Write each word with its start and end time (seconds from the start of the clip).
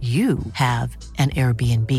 you 0.00 0.38
have 0.52 0.96
an 1.18 1.30
Airbnb. 1.30 1.90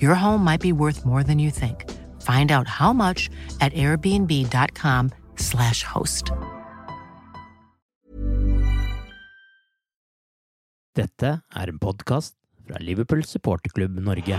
Your 0.00 0.14
home 0.14 0.44
might 0.44 0.60
be 0.60 0.72
worth 0.72 1.04
more 1.04 1.24
than 1.24 1.40
you 1.40 1.50
think. 1.50 1.90
Find 2.22 2.52
out 2.52 2.68
how 2.68 2.92
much 2.92 3.28
at 3.60 3.72
airbnb.com/slash 3.72 5.82
host. 5.82 6.30
Dette 10.94 11.42
er 11.56 11.68
en 11.68 11.78
podkast 11.78 12.36
fra 12.66 12.76
Liverpool 12.78 13.24
supporterklubb 13.26 13.98
Norge. 13.98 14.38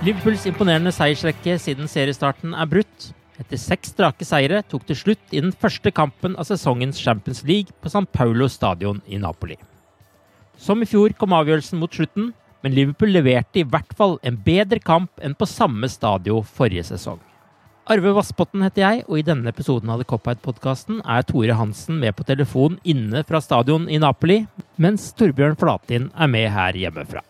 Liverpools 0.00 0.46
imponerende 0.48 0.92
seiersrekke 0.96 1.58
siden 1.60 1.90
seriestarten 1.90 2.54
er 2.56 2.68
brutt. 2.70 3.10
Etter 3.40 3.56
seks 3.56 3.94
strake 3.94 4.26
seire 4.28 4.60
tok 4.68 4.84
til 4.88 4.98
slutt 4.98 5.32
i 5.32 5.40
den 5.40 5.54
første 5.56 5.92
kampen 5.96 6.36
av 6.36 6.48
sesongens 6.50 7.00
Champions 7.00 7.40
League 7.48 7.72
på 7.80 7.92
San 7.92 8.04
Paulo 8.04 8.50
stadion 8.52 9.00
i 9.08 9.20
Napoli. 9.20 9.56
Som 10.60 10.84
i 10.84 10.88
fjor 10.88 11.14
kom 11.16 11.32
avgjørelsen 11.32 11.80
mot 11.80 11.94
slutten, 11.96 12.34
men 12.60 12.76
Liverpool 12.76 13.14
leverte 13.14 13.62
i 13.62 13.64
hvert 13.64 13.94
fall 13.96 14.18
en 14.26 14.36
bedre 14.44 14.82
kamp 14.84 15.24
enn 15.24 15.32
på 15.32 15.48
samme 15.48 15.88
stadion 15.88 16.44
forrige 16.44 16.84
sesong. 16.90 17.20
Arve 17.90 18.12
Vassbotten 18.14 18.62
heter 18.62 18.84
jeg, 18.84 19.00
og 19.08 19.18
i 19.18 19.24
denne 19.26 19.50
episoden 19.50 19.90
av 19.90 20.02
The 20.02 20.06
Cop-Out-podkasten 20.12 21.00
er 21.00 21.24
Tore 21.26 21.56
Hansen 21.58 21.96
med 21.98 22.14
på 22.18 22.28
telefon 22.28 22.76
inne 22.84 23.24
fra 23.26 23.40
stadion 23.42 23.88
i 23.90 23.98
Napoli, 23.98 24.44
mens 24.76 25.08
Torbjørn 25.16 25.58
Flatin 25.58 26.12
er 26.14 26.30
med 26.30 26.52
her 26.54 26.76
hjemmefra. 26.76 27.24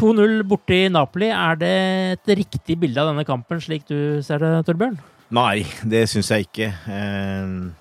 2-0 0.00 0.40
borte 0.48 0.76
i 0.76 0.88
Napoli, 0.92 1.28
er 1.32 1.58
det 1.60 1.74
et 2.16 2.34
riktig 2.42 2.78
bilde 2.80 3.02
av 3.02 3.12
denne 3.12 3.26
kampen, 3.28 3.60
slik 3.62 3.84
du 3.90 4.22
ser 4.24 4.42
det, 4.42 4.54
Torbjørn? 4.66 4.98
Nei, 5.32 5.62
det 5.88 6.06
syns 6.12 6.30
jeg 6.32 6.48
ikke. 6.48 6.72
Eh, 6.92 7.72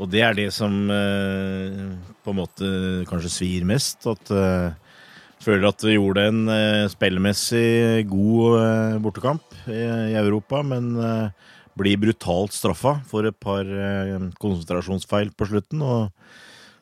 og 0.00 0.08
det 0.08 0.22
er 0.24 0.36
det 0.36 0.48
som 0.56 0.72
eh, 0.88 1.80
på 2.24 2.32
en 2.32 2.38
måte 2.38 2.68
kanskje 3.10 3.32
svir 3.32 3.66
mest. 3.68 4.06
At 4.08 4.32
eh, 4.32 4.72
føler 5.44 5.68
at 5.68 5.84
vi 5.84 5.98
gjorde 5.98 6.24
en 6.30 6.40
eh, 6.52 6.86
spillemessig 6.92 8.06
god 8.08 9.00
bortekamp 9.04 9.58
i, 9.68 9.82
i 10.14 10.16
Europa, 10.20 10.62
men 10.64 10.94
blir 11.80 12.00
brutalt 12.00 12.56
straffa 12.56 12.98
for 13.08 13.28
et 13.28 13.36
par 13.40 13.68
konsentrasjonsfeil 14.40 15.34
på 15.36 15.50
slutten. 15.52 15.84
Og 15.84 16.08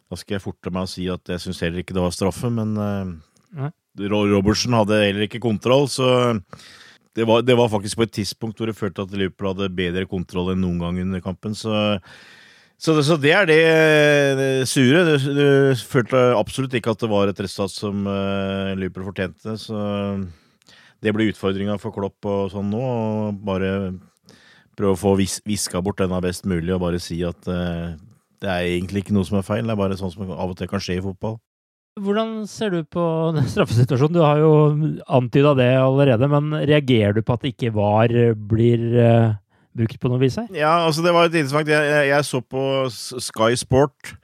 da 0.08 0.19
skal 0.19 0.38
jeg 0.38 0.47
forte 0.47 0.72
meg 0.75 0.87
å 0.87 0.91
si 0.91 1.10
at 1.12 1.34
jeg 1.34 1.42
syns 1.42 1.62
heller 1.66 1.82
ikke 1.82 1.97
det 1.98 2.06
var 2.06 2.14
straffe, 2.14 2.50
men 2.54 2.75
Nei. 2.78 3.72
Ro- 4.06 4.26
Robertsen 4.31 4.76
hadde 4.76 5.00
heller 5.03 5.26
ikke 5.26 5.42
kontroll, 5.42 5.88
så 5.91 6.09
det 7.19 7.25
var, 7.26 7.42
det 7.42 7.56
var 7.59 7.70
faktisk 7.72 7.98
på 7.98 8.04
et 8.06 8.12
tidspunkt 8.14 8.60
hvor 8.60 8.70
jeg 8.70 8.78
følte 8.78 9.03
at 9.03 9.14
Liverpool 9.16 9.50
hadde 9.50 9.72
bedre 9.75 10.04
kontroll 10.06 10.53
enn 10.53 10.60
noen 10.62 10.78
gang 10.84 11.00
under 11.03 11.22
kampen. 11.25 11.56
Så, 11.59 11.72
så, 12.78 12.94
det, 12.94 13.03
så 13.08 13.16
det 13.19 13.32
er 13.34 13.48
det, 13.48 13.56
det 14.38 14.50
sure. 14.70 15.00
Du, 15.08 15.16
du 15.34 15.82
følte 15.82 16.20
absolutt 16.38 16.76
ikke 16.78 16.94
at 16.94 17.03
det 17.03 17.10
var 17.10 17.32
et 17.32 17.41
resultat 17.42 17.75
som 17.75 18.04
uh, 18.06 18.70
Liverpool 18.78 19.08
fortjente. 19.08 19.56
Så 19.58 19.81
det 21.03 21.14
blir 21.16 21.32
utfordringa 21.32 21.75
for 21.82 21.97
Klopp 21.97 22.28
og 22.31 22.53
sånn 22.54 22.70
nå. 22.70 22.84
Og 22.87 23.42
bare 23.48 23.72
prøve 24.78 24.94
å 24.94 25.00
få 25.00 25.16
vis, 25.19 25.41
viska 25.48 25.82
bort 25.82 25.98
denne 25.98 26.22
best 26.22 26.47
mulig 26.47 26.70
og 26.76 26.84
bare 26.87 27.03
si 27.03 27.19
at 27.26 27.50
uh, 27.50 27.98
det 28.38 28.47
er 28.53 28.70
egentlig 28.76 29.03
ikke 29.03 29.16
noe 29.16 29.26
som 29.26 29.41
er 29.41 29.48
feil. 29.48 29.66
Det 29.66 29.75
er 29.75 29.82
bare 29.82 29.98
sånn 29.98 30.14
som 30.14 30.31
av 30.31 30.53
og 30.53 30.58
til 30.60 30.70
kan 30.70 30.78
skje 30.84 31.00
i 31.00 31.03
fotball. 31.03 31.41
Hvordan 32.04 32.32
ser 32.50 32.72
du 32.75 32.82
på 32.86 33.04
straffesituasjonen? 33.53 34.16
Du 34.16 34.22
har 34.25 34.41
jo 34.42 34.53
antyda 35.19 35.54
det 35.59 35.70
allerede, 35.81 36.31
men 36.31 36.54
reagerer 36.69 37.16
du 37.16 37.22
på 37.22 37.36
at 37.36 37.44
det 37.44 37.54
ikke 37.54 37.75
var 37.76 38.12
blir 38.50 38.84
uh, 38.98 39.36
brukt 39.78 39.98
på 40.00 40.10
noe 40.10 40.22
vis 40.22 40.38
her? 40.41 40.48
Ja, 40.56 40.75
altså 40.87 41.04
det 41.04 41.14
var 41.14 41.28
et 41.28 41.37
interessant 41.38 41.70
Jeg, 41.70 41.91
jeg, 41.92 42.10
jeg 42.12 42.28
så 42.28 42.42
på 42.42 42.62
Sky 42.92 43.58
Sport, 43.58 44.14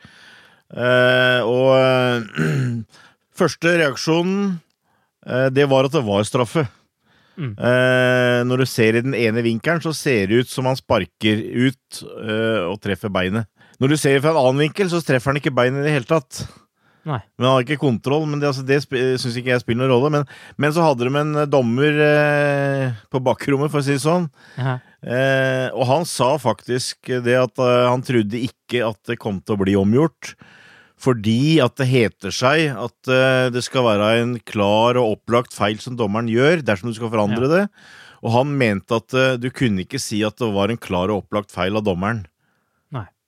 uh, 0.74 1.40
og 1.46 1.68
uh, 1.74 2.80
første 3.40 3.76
reaksjonen 3.80 4.56
eh, 5.26 5.48
det 5.50 5.64
var 5.66 5.88
at 5.88 5.94
det 5.94 6.04
var 6.06 6.22
straffe. 6.22 6.62
Mm. 7.34 7.56
Når 8.46 8.60
du 8.62 8.64
ser 8.70 8.94
i 8.94 9.00
den 9.02 9.16
ene 9.18 9.42
vinkelen, 9.42 9.80
så 9.82 9.90
ser 9.90 10.28
det 10.30 10.44
ut 10.44 10.50
som 10.52 10.68
han 10.70 10.78
sparker 10.78 11.40
ut 11.66 11.98
og 12.70 12.76
treffer 12.78 13.10
beinet. 13.10 13.48
Når 13.82 13.90
du 13.90 13.96
ser 13.98 14.20
fra 14.22 14.30
en 14.30 14.38
annen 14.38 14.62
vinkel, 14.68 14.86
så 14.86 15.00
treffer 15.02 15.32
han 15.32 15.40
ikke 15.40 15.50
beinet 15.56 15.82
i 15.82 15.88
det 15.88 15.96
hele 15.96 16.06
tatt. 16.06 16.44
Nei. 17.04 17.20
Men 17.36 17.46
han 17.46 17.54
har 17.56 17.66
ikke 17.66 17.82
kontroll, 17.82 18.24
men 18.30 18.40
det, 18.40 18.48
altså, 18.48 18.64
det 18.66 18.80
syns 19.20 19.36
ikke 19.36 19.52
jeg 19.52 19.62
spiller 19.64 19.84
noen 19.84 19.92
rolle. 19.92 20.10
Men, 20.14 20.26
men 20.60 20.74
så 20.74 20.86
hadde 20.86 21.04
de 21.06 21.20
en 21.20 21.44
dommer 21.52 22.00
eh, 22.06 22.98
på 23.12 23.20
bakrommet, 23.24 23.72
for 23.72 23.82
å 23.82 23.86
si 23.86 23.96
det 23.96 24.04
sånn. 24.04 24.28
Eh, 25.04 25.68
og 25.76 25.84
han 25.90 26.06
sa 26.08 26.30
faktisk 26.40 27.10
det 27.26 27.36
at 27.36 27.60
eh, 27.60 27.86
han 27.90 28.04
trodde 28.06 28.40
ikke 28.40 28.84
at 28.88 29.00
det 29.10 29.20
kom 29.20 29.42
til 29.44 29.56
å 29.58 29.62
bli 29.64 29.76
omgjort. 29.76 30.32
Fordi 31.04 31.58
at 31.60 31.76
det 31.80 31.90
heter 31.90 32.32
seg 32.32 32.70
at 32.80 33.10
eh, 33.12 33.50
det 33.52 33.64
skal 33.66 33.84
være 33.88 34.12
en 34.22 34.36
klar 34.46 34.96
og 35.00 35.18
opplagt 35.18 35.52
feil 35.56 35.76
som 35.82 35.98
dommeren 35.98 36.30
gjør, 36.32 36.62
dersom 36.64 36.88
du 36.88 36.96
skal 36.96 37.12
forandre 37.12 37.50
det. 37.50 37.64
Og 38.24 38.32
han 38.32 38.54
mente 38.56 38.96
at 38.96 39.12
eh, 39.18 39.34
du 39.36 39.50
kunne 39.52 39.84
ikke 39.84 40.00
si 40.00 40.22
at 40.24 40.38
det 40.40 40.48
var 40.54 40.72
en 40.72 40.80
klar 40.80 41.12
og 41.12 41.24
opplagt 41.26 41.52
feil 41.52 41.76
av 41.76 41.84
dommeren. 41.84 42.24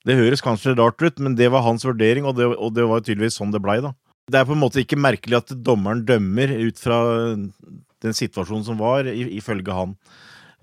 Det 0.06 0.14
høres 0.18 0.44
kanskje 0.44 0.76
rart 0.78 1.02
ut, 1.02 1.18
men 1.22 1.34
det 1.38 1.48
var 1.50 1.64
hans 1.66 1.84
vurdering, 1.86 2.28
og 2.28 2.36
det, 2.38 2.46
og 2.54 2.74
det 2.76 2.86
var 2.86 3.02
tydeligvis 3.02 3.40
sånn 3.40 3.54
det 3.54 3.62
blei, 3.64 3.80
da. 3.82 3.92
Det 4.30 4.40
er 4.40 4.46
på 4.46 4.54
en 4.56 4.62
måte 4.62 4.82
ikke 4.82 4.98
merkelig 4.98 5.40
at 5.40 5.52
dommeren 5.66 6.04
dømmer 6.06 6.52
ut 6.66 6.80
fra 6.82 7.00
den 7.34 8.16
situasjonen 8.16 8.64
som 8.66 8.78
var, 8.78 9.06
ifølge 9.10 9.74
han. 9.74 9.94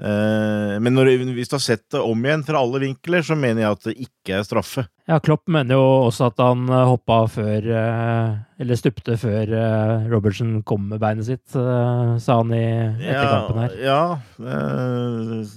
Eh, 0.04 0.76
men 0.84 0.96
når, 0.96 1.12
hvis 1.36 1.52
du 1.52 1.58
har 1.58 1.64
sett 1.64 1.86
det 1.94 2.02
om 2.02 2.26
igjen 2.26 2.44
fra 2.48 2.62
alle 2.64 2.82
vinkler, 2.84 3.24
så 3.26 3.38
mener 3.40 3.64
jeg 3.64 3.78
at 3.78 3.88
det 3.90 3.96
ikke 4.08 4.40
er 4.40 4.48
straffe. 4.48 4.86
Ja, 5.04 5.18
Klopp 5.20 5.50
mener 5.52 5.76
jo 5.76 5.84
også 6.06 6.30
at 6.30 6.38
han 6.40 6.62
eh, 6.72 6.86
hoppa 6.88 7.18
før 7.28 7.66
eh, 7.76 8.36
Eller 8.64 8.78
stupte 8.80 9.18
før 9.20 9.50
eh, 9.52 10.06
Robertsen 10.08 10.54
kom 10.64 10.86
med 10.94 11.02
beinet 11.02 11.28
sitt, 11.28 11.44
sa 11.52 12.38
han 12.40 12.54
i 12.56 12.62
etterkampen 12.64 13.60
her. 13.60 13.74
Ja, 13.84 13.98
ja. 14.40 14.62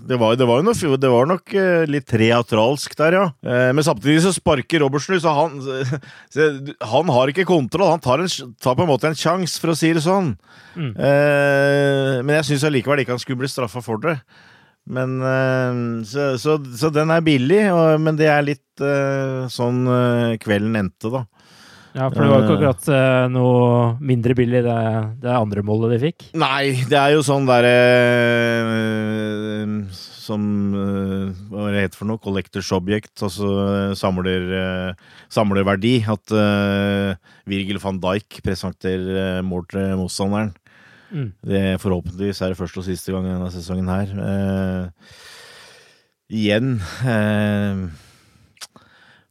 det, 0.09 0.19
var, 0.19 0.35
det 0.35 0.49
var 0.49 0.65
jo 0.65 0.99
det 0.99 1.13
var 1.13 1.31
nok 1.31 1.55
litt 1.87 2.09
teatralsk 2.11 2.97
der, 2.99 3.19
ja. 3.21 3.27
Men 3.77 3.87
samtidig 3.87 4.25
så 4.25 4.33
sparker 4.35 4.83
Robertsen, 4.83 5.21
så 5.23 5.37
han, 5.37 5.61
han 6.95 7.15
har 7.15 7.31
ikke 7.31 7.47
kontroll. 7.47 7.93
Han 7.93 8.03
tar, 8.03 8.25
en, 8.25 8.53
tar 8.59 8.75
på 8.75 8.83
en 8.83 8.91
måte 8.91 9.13
en 9.13 9.19
sjanse, 9.19 9.61
for 9.63 9.71
å 9.71 9.79
si 9.79 9.93
det 9.95 10.03
sånn. 10.03 10.35
Mm. 10.75 10.93
Men 10.97 12.35
jeg 12.41 12.51
syns 12.51 12.67
allikevel 12.67 13.05
ikke 13.05 13.15
han 13.15 13.23
skulle 13.23 13.45
bli 13.45 13.53
straffa 13.53 13.85
for 13.85 14.03
det. 14.03 14.19
Men 14.87 15.19
eh, 15.23 16.05
så, 16.07 16.35
så, 16.39 16.59
så 16.79 16.91
den 16.95 17.11
er 17.11 17.25
billig, 17.27 17.65
og, 17.75 17.97
men 18.03 18.19
det 18.19 18.29
er 18.31 18.45
litt 18.47 18.85
eh, 18.85 19.47
sånn 19.51 19.83
eh, 19.91 20.37
kvelden 20.43 20.79
endte, 20.79 21.11
da. 21.11 21.27
Ja, 21.97 22.11
for 22.13 22.21
det 22.21 22.29
var 22.29 22.43
ikke 22.43 22.57
akkurat 22.59 22.89
uh, 22.93 23.23
noe 23.33 23.61
mindre 24.05 24.35
billig, 24.37 24.59
det, 24.67 24.81
det 25.23 25.31
andre 25.33 25.63
målet 25.65 25.95
de 25.95 26.01
fikk? 26.03 26.27
Nei, 26.37 26.85
det 26.91 26.99
er 27.01 27.15
jo 27.15 27.23
sånn 27.25 27.49
derre 27.49 27.71
Som 29.89 30.45
hva 30.75 31.47
Hva 31.49 31.71
det 31.73 31.87
heter 31.87 31.97
for 31.97 32.11
noe? 32.11 32.21
Collectors 32.21 32.69
object. 32.77 33.15
Altså 33.25 33.95
samler, 33.97 34.93
samlerverdi. 35.33 35.95
At 36.05 36.37
Virgil 37.49 37.81
van 37.81 38.03
Dijk 38.05 38.43
presenterer 38.45 39.41
mål 39.47 39.65
til 39.73 39.97
motstanderen. 40.03 40.53
Mm. 41.11 41.31
Det 41.47 41.63
Forhåpentligvis 41.83 42.43
er 42.43 42.53
det 42.53 42.59
første 42.59 42.83
og 42.83 42.89
siste 42.89 43.15
gang 43.15 43.29
denne 43.29 43.53
sesongen 43.55 43.89
her. 43.93 44.11
igjen 46.27 46.81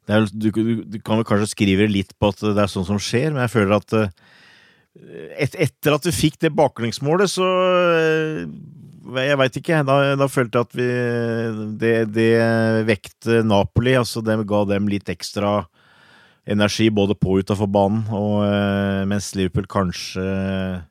er, 0.06 0.28
du, 0.32 0.52
du, 0.54 0.84
du, 0.86 0.98
kan 1.02 1.20
vel 1.20 1.28
kanskje 1.28 1.52
skrive 1.56 1.88
litt 1.90 2.14
på 2.20 2.30
at 2.30 2.44
det 2.46 2.62
er 2.62 2.72
sånn 2.72 2.88
som 2.88 3.02
skjer, 3.02 3.34
men 3.34 3.46
jeg 3.46 3.54
føler 3.56 3.78
at 3.80 3.96
eh, 3.98 4.12
et, 5.46 5.58
etter 5.68 5.96
at 5.96 6.06
du 6.06 6.12
fikk 6.14 6.38
det 6.46 6.54
baklengsmålet, 6.56 7.32
så 7.32 7.48
eh, 7.98 8.46
Jeg 9.16 9.38
veit 9.38 9.58
ikke. 9.60 9.84
Da, 9.86 10.16
da, 10.18 10.28
følte 10.32 10.58
jeg 10.58 10.66
at 10.66 10.78
vi 10.78 10.86
Det, 11.82 11.94
det 12.10 12.30
vekte 12.88 13.44
Napoli. 13.46 13.94
Altså, 14.00 14.24
det 14.26 14.38
ga 14.50 14.64
dem 14.66 14.88
litt 14.90 15.12
ekstra 15.14 15.68
energi 16.50 16.90
både 16.90 17.14
på 17.18 17.36
og 17.36 17.46
utafor 17.46 17.70
banen. 17.70 18.06
Og 18.14 18.46
eh, 18.48 19.04
mens 19.10 19.34
Liverpool 19.38 19.68
kanskje 19.70 20.26
eh, 20.26 20.82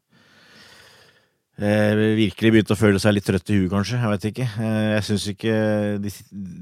virkelig 1.55 2.51
begynte 2.51 2.75
å 2.75 2.79
føle 2.79 2.99
seg 2.99 3.15
litt 3.15 3.27
trøtt 3.29 3.51
i 3.55 3.61
huet, 3.61 3.71
kanskje. 3.71 4.01
Jeg 4.01 4.11
vet 4.11 4.29
ikke. 4.31 4.47
Eh, 4.59 4.91
jeg 4.97 5.07
syns 5.07 5.27
ikke 5.31 5.57
de, 6.03 6.13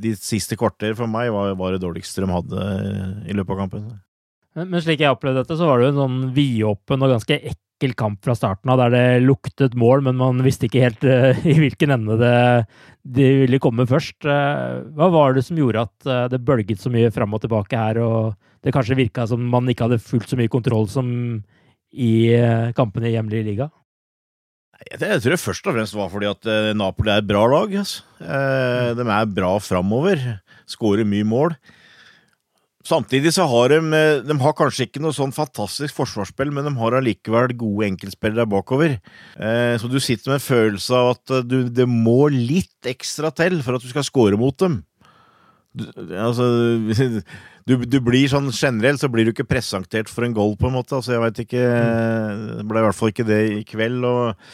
de, 0.05 0.15
siste 0.21 0.59
kvarter 0.61 0.97
for 0.99 1.09
meg 1.09 1.33
var, 1.33 1.55
var, 1.57 1.73
det 1.73 1.85
dårligste 1.85 2.25
de 2.25 2.29
hadde 2.29 2.67
i 3.25 3.37
løpet 3.37 3.55
av 3.55 3.63
kampen. 3.65 3.91
Men, 4.53 4.69
men 4.69 4.85
slik 4.85 5.01
jeg 5.01 5.15
opplevde 5.15 5.45
dette, 5.45 5.57
så 5.57 5.69
var 5.69 5.81
det 5.81 5.89
jo 5.89 5.93
en 5.95 6.03
sånn 6.03 6.23
vidåpen 6.37 7.05
og 7.07 7.15
ganske 7.15 7.41
ekkel 7.41 7.97
kamp 7.99 8.21
fra 8.23 8.37
starten 8.37 8.71
av, 8.71 8.83
der 8.85 8.93
det 8.93 9.25
luktet 9.25 9.75
mål, 9.79 10.05
men 10.07 10.21
man 10.21 10.45
visste 10.45 10.69
ikke 10.69 10.85
helt 10.85 11.09
uh, 11.09 11.41
i 11.49 11.57
hvilken 11.57 11.97
ende 11.97 12.21
det, 12.21 12.37
de 13.17 13.33
ville 13.47 13.63
komme 13.65 13.89
først. 13.89 14.21
Uh, 14.29 14.85
hva 14.93 15.09
var 15.15 15.35
det 15.35 15.47
som 15.49 15.59
gjorde 15.59 15.89
at 15.89 15.97
uh, 16.05 16.29
det 16.31 16.45
bølget 16.45 16.85
så 16.85 16.93
mye 16.93 17.11
fram 17.15 17.33
og 17.33 17.43
tilbake 17.43 17.81
her, 17.81 18.03
og 18.05 18.37
det 18.63 18.77
kanskje 18.77 19.01
virka 19.01 19.25
som 19.27 19.41
man 19.41 19.73
ikke 19.73 19.89
hadde 19.89 20.05
fullt 20.05 20.29
så 20.31 20.39
mye 20.39 20.53
kontroll 20.53 20.85
som 20.93 21.09
i 21.93 22.13
kampene 22.77 23.11
i 23.11 23.17
hjemlig 23.17 23.43
liga? 23.45 23.73
Jeg 24.91 25.21
tror 25.23 25.35
det 25.35 25.43
først 25.43 25.69
og 25.69 25.77
fremst 25.77 25.97
var 25.97 26.11
fordi 26.13 26.31
at 26.31 26.49
eh, 26.51 26.73
Napoli 26.77 27.13
er 27.13 27.23
et 27.23 27.29
bra 27.29 27.45
lag. 27.51 27.71
Altså. 27.83 28.03
De 28.99 29.07
er 29.07 29.31
bra 29.37 29.53
framover. 29.63 30.21
Skårer 30.71 31.07
mye 31.09 31.27
mål. 31.29 31.57
Samtidig 32.83 33.31
så 33.37 33.45
har 33.47 33.71
de 33.71 33.79
eh, 33.95 34.23
De 34.27 34.37
har 34.43 34.57
kanskje 34.59 34.89
ikke 34.89 35.03
noe 35.05 35.15
sånn 35.15 35.35
fantastisk 35.35 35.95
forsvarsspill, 36.01 36.51
men 36.55 36.67
de 36.67 36.75
har 36.81 36.99
allikevel 36.99 37.55
gode 37.59 37.93
enkeltspillere 37.93 38.49
bakover. 38.51 38.99
Så 39.39 39.91
du 39.91 40.01
sitter 40.03 40.33
med 40.33 40.41
en 40.41 40.49
følelse 40.49 40.99
av 40.99 41.13
at 41.15 41.37
du, 41.47 41.61
det 41.71 41.87
må 41.87 42.27
litt 42.33 42.91
ekstra 42.91 43.31
til 43.37 43.61
for 43.63 43.79
at 43.79 43.85
du 43.85 43.91
skal 43.93 44.07
score 44.09 44.41
mot 44.41 44.59
dem. 44.63 44.81
Du, 45.73 45.87
altså 46.21 46.45
du, 47.69 47.77
du, 47.87 47.99
blir 48.05 48.31
sånn 48.31 48.51
generelt 48.51 49.03
så 49.03 49.11
blir 49.13 49.27
du 49.27 49.33
ikke 49.35 49.49
presentert 49.49 50.11
for 50.11 50.27
en 50.27 50.35
goal, 50.37 50.57
på 50.59 50.71
en 50.71 50.77
måte. 50.79 50.97
Altså, 50.99 51.15
jeg 51.15 51.23
veit 51.23 51.45
ikke 51.45 51.67
Det 52.59 52.67
ble 52.69 52.81
i 52.81 52.87
hvert 52.89 52.99
fall 52.99 53.13
ikke 53.13 53.29
det 53.29 53.43
i 53.59 53.63
kveld. 53.69 54.09
og 54.09 54.49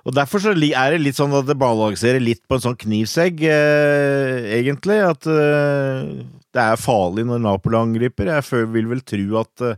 og 0.00 0.14
Derfor 0.16 0.40
så 0.40 0.54
er 0.54 0.94
det 0.94 1.02
litt 1.02 1.18
sånn 1.18 1.34
at 1.36 1.44
det 1.44 1.58
balanserer 1.60 2.22
litt 2.22 2.40
på 2.48 2.56
en 2.56 2.62
sånn 2.64 2.78
knivsegg, 2.80 3.42
eh, 3.44 4.46
egentlig. 4.56 4.96
At 5.04 5.28
eh, 5.28 6.24
det 6.56 6.62
er 6.62 6.80
farlig 6.80 7.26
når 7.28 7.42
Napoli 7.44 7.76
angriper. 7.78 8.32
Jeg 8.32 8.70
vil 8.72 8.88
vel 8.90 9.04
tro 9.04 9.26
at 9.42 9.66
eh, 9.66 9.76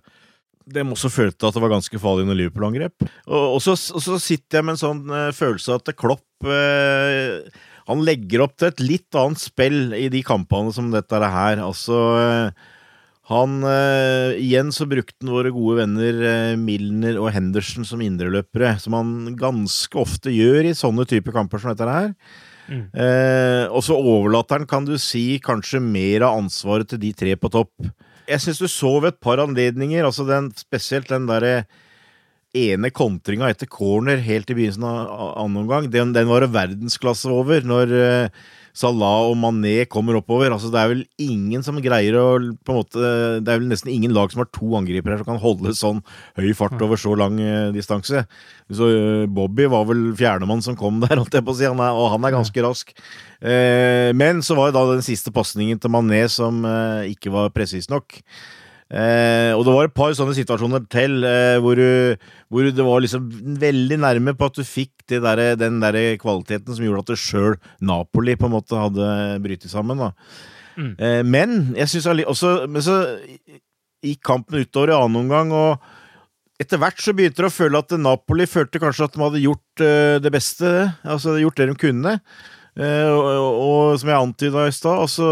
de 0.72 0.84
også 0.86 1.10
følte 1.10 1.48
at 1.48 1.56
det 1.56 1.62
var 1.64 1.74
ganske 1.74 2.00
farlig 2.00 2.28
når 2.28 2.38
Liverpool 2.38 2.68
angrep. 2.70 3.04
Og, 3.26 3.56
og, 3.56 3.60
så, 3.64 3.74
og, 3.74 4.04
så, 4.04 4.18
sitter 4.22 4.60
jeg 4.60 4.68
med 4.68 4.76
en 4.76 4.82
sånn 4.84 5.02
eh, 5.10 5.28
følelse 5.36 5.78
at 5.80 5.92
Klopp 5.98 6.46
eh, 6.46 7.42
han 7.88 8.04
legger 8.06 8.44
opp 8.44 8.54
til 8.58 8.70
et 8.70 8.82
litt 8.82 9.18
annet 9.18 9.42
spill 9.42 9.96
i 9.96 10.06
de 10.12 10.22
kampene 10.26 10.72
som 10.74 10.92
dette 10.92 11.18
er 11.18 11.26
her. 11.34 11.62
Altså 11.64 11.98
eh, 12.20 12.62
han 13.30 13.60
uh, 13.62 14.34
Igjen 14.34 14.72
så 14.74 14.86
brukte 14.90 15.22
han 15.22 15.32
våre 15.32 15.52
gode 15.54 15.82
venner 15.82 16.22
uh, 16.22 16.54
Milner 16.58 17.20
og 17.22 17.30
Henderson 17.34 17.86
som 17.86 18.02
indreløpere, 18.04 18.74
som 18.82 18.96
han 18.98 19.12
ganske 19.38 19.98
ofte 19.98 20.32
gjør 20.34 20.70
i 20.70 20.76
sånne 20.78 21.06
typer 21.08 21.34
kamper 21.36 21.62
som 21.62 21.72
dette 21.72 21.86
her. 21.88 22.10
Mm. 22.68 22.84
Uh, 22.94 23.64
og 23.74 23.82
så 23.86 23.98
overlater 23.98 24.60
han, 24.60 24.68
kan 24.70 24.86
du 24.86 24.96
si, 25.00 25.40
kanskje 25.42 25.82
mer 25.82 26.26
av 26.28 26.42
ansvaret 26.42 26.90
til 26.90 27.02
de 27.02 27.12
tre 27.16 27.36
på 27.38 27.50
topp. 27.52 27.72
Jeg 28.28 28.42
syns 28.42 28.62
du 28.62 28.68
så 28.70 28.96
ved 29.00 29.14
et 29.14 29.22
par 29.22 29.42
anledninger, 29.42 30.04
altså 30.06 30.26
den, 30.28 30.52
spesielt 30.58 31.10
den 31.10 31.26
derre 31.30 31.64
ene 32.52 32.90
kontringa 32.92 33.48
etter 33.48 33.68
corner 33.70 34.20
helt 34.20 34.50
i 34.52 34.56
begynnelsen 34.56 34.84
av 34.84 35.38
annen 35.40 35.62
omgang, 35.62 35.86
den, 35.92 36.12
den 36.12 36.28
var 36.28 36.44
det 36.44 36.52
verdensklasse 36.52 37.30
over. 37.32 37.64
Når 37.64 37.94
uh, 37.96 38.42
Salah 38.76 39.28
og 39.28 39.34
Mané 39.40 39.86
kommer 39.88 40.16
oppover. 40.16 40.52
Altså, 40.52 40.70
det 40.72 40.80
er 40.80 40.90
vel 40.90 41.02
ingen 41.20 41.64
som 41.64 41.80
greier 41.84 42.16
å 42.16 42.26
på 42.40 42.72
en 42.72 42.78
måte, 42.78 43.00
Det 43.44 43.52
er 43.52 43.60
vel 43.60 43.68
nesten 43.68 43.92
ingen 43.92 44.14
lag 44.16 44.32
som 44.32 44.40
har 44.40 44.48
to 44.52 44.70
angripere 44.78 45.18
som 45.20 45.28
kan 45.28 45.42
holde 45.42 45.74
sånn 45.76 46.00
høy 46.40 46.52
fart 46.56 46.80
over 46.80 47.00
så 47.00 47.16
lang 47.16 47.40
uh, 47.40 47.72
distanse. 47.72 48.24
Så 48.72 48.88
uh, 48.92 49.26
Bobby 49.28 49.68
var 49.72 49.88
vel 49.88 50.10
fjernemann 50.16 50.64
som 50.64 50.76
kom 50.76 51.00
der, 51.04 51.18
holdt 51.20 51.36
jeg 51.36 51.44
på 51.44 51.56
å 51.56 51.58
si, 51.60 51.68
han 51.68 51.80
er, 51.84 51.96
og 51.96 52.12
han 52.14 52.28
er 52.28 52.36
ganske 52.36 52.68
rask. 52.68 52.96
men 53.42 54.38
så 54.46 54.54
var 54.54 54.68
det 54.68 54.76
da 54.76 54.82
den 54.92 55.02
siste 55.02 55.32
pasningen 55.34 55.80
til 55.82 55.90
Mané 55.90 56.20
som 56.30 56.60
ikke 57.10 57.32
var 57.34 57.50
presis 57.50 57.88
nok. 57.90 58.20
Eh, 58.92 59.50
og 59.56 59.62
det 59.64 59.72
var 59.72 59.88
et 59.88 59.94
par 59.96 60.12
sånne 60.12 60.34
situasjoner 60.36 60.82
til 60.92 61.22
eh, 61.24 61.56
hvor, 61.64 61.78
hvor, 62.52 62.66
det 62.68 62.84
var 62.84 63.00
liksom 63.00 63.30
veldig 63.62 63.96
nærme 64.02 64.34
på 64.36 64.50
at 64.50 64.58
du 64.58 64.66
fikk 64.68 65.06
der, 65.08 65.40
den 65.56 65.78
der 65.80 65.96
kvaliteten 66.20 66.76
som 66.76 66.84
gjorde 66.84 67.06
at 67.06 67.22
sjøl 67.22 67.56
Napoli 67.80 68.36
på 68.36 68.50
en 68.50 68.56
måte 68.58 68.76
hadde 68.76 69.08
brytt 69.44 69.64
sammen. 69.72 70.04
Mm. 70.76 70.92
Eh, 71.00 71.22
men 71.24 71.56
jeg 71.76 71.88
syns 71.92 72.08
også 72.24 72.52
Men 72.68 72.84
så 72.84 72.94
gikk 74.02 74.22
kampen 74.24 74.60
utover 74.60 74.92
i 74.92 74.96
annen 74.96 75.20
omgang, 75.22 75.52
og 75.54 76.62
etter 76.62 76.80
hvert 76.80 77.00
så 77.00 77.14
begynte 77.16 77.42
det 77.42 77.50
å 77.50 77.54
føle 77.54 77.80
at 77.80 77.94
Napoli 77.98 78.48
følte 78.50 78.80
kanskje 78.82 79.06
at 79.06 79.14
de 79.14 79.22
hadde 79.22 79.42
gjort 79.44 79.82
uh, 79.82 80.16
det 80.22 80.32
beste. 80.34 80.72
Altså 81.06 81.36
gjort 81.38 81.58
det 81.58 81.68
de 81.70 81.76
kunne. 81.78 82.16
Uh, 82.78 83.10
og, 83.14 83.46
og, 83.46 83.94
som 84.00 84.10
jeg 84.10 84.18
antyda 84.18 84.66
i 84.66 84.74
stad, 84.74 84.98
altså 85.04 85.28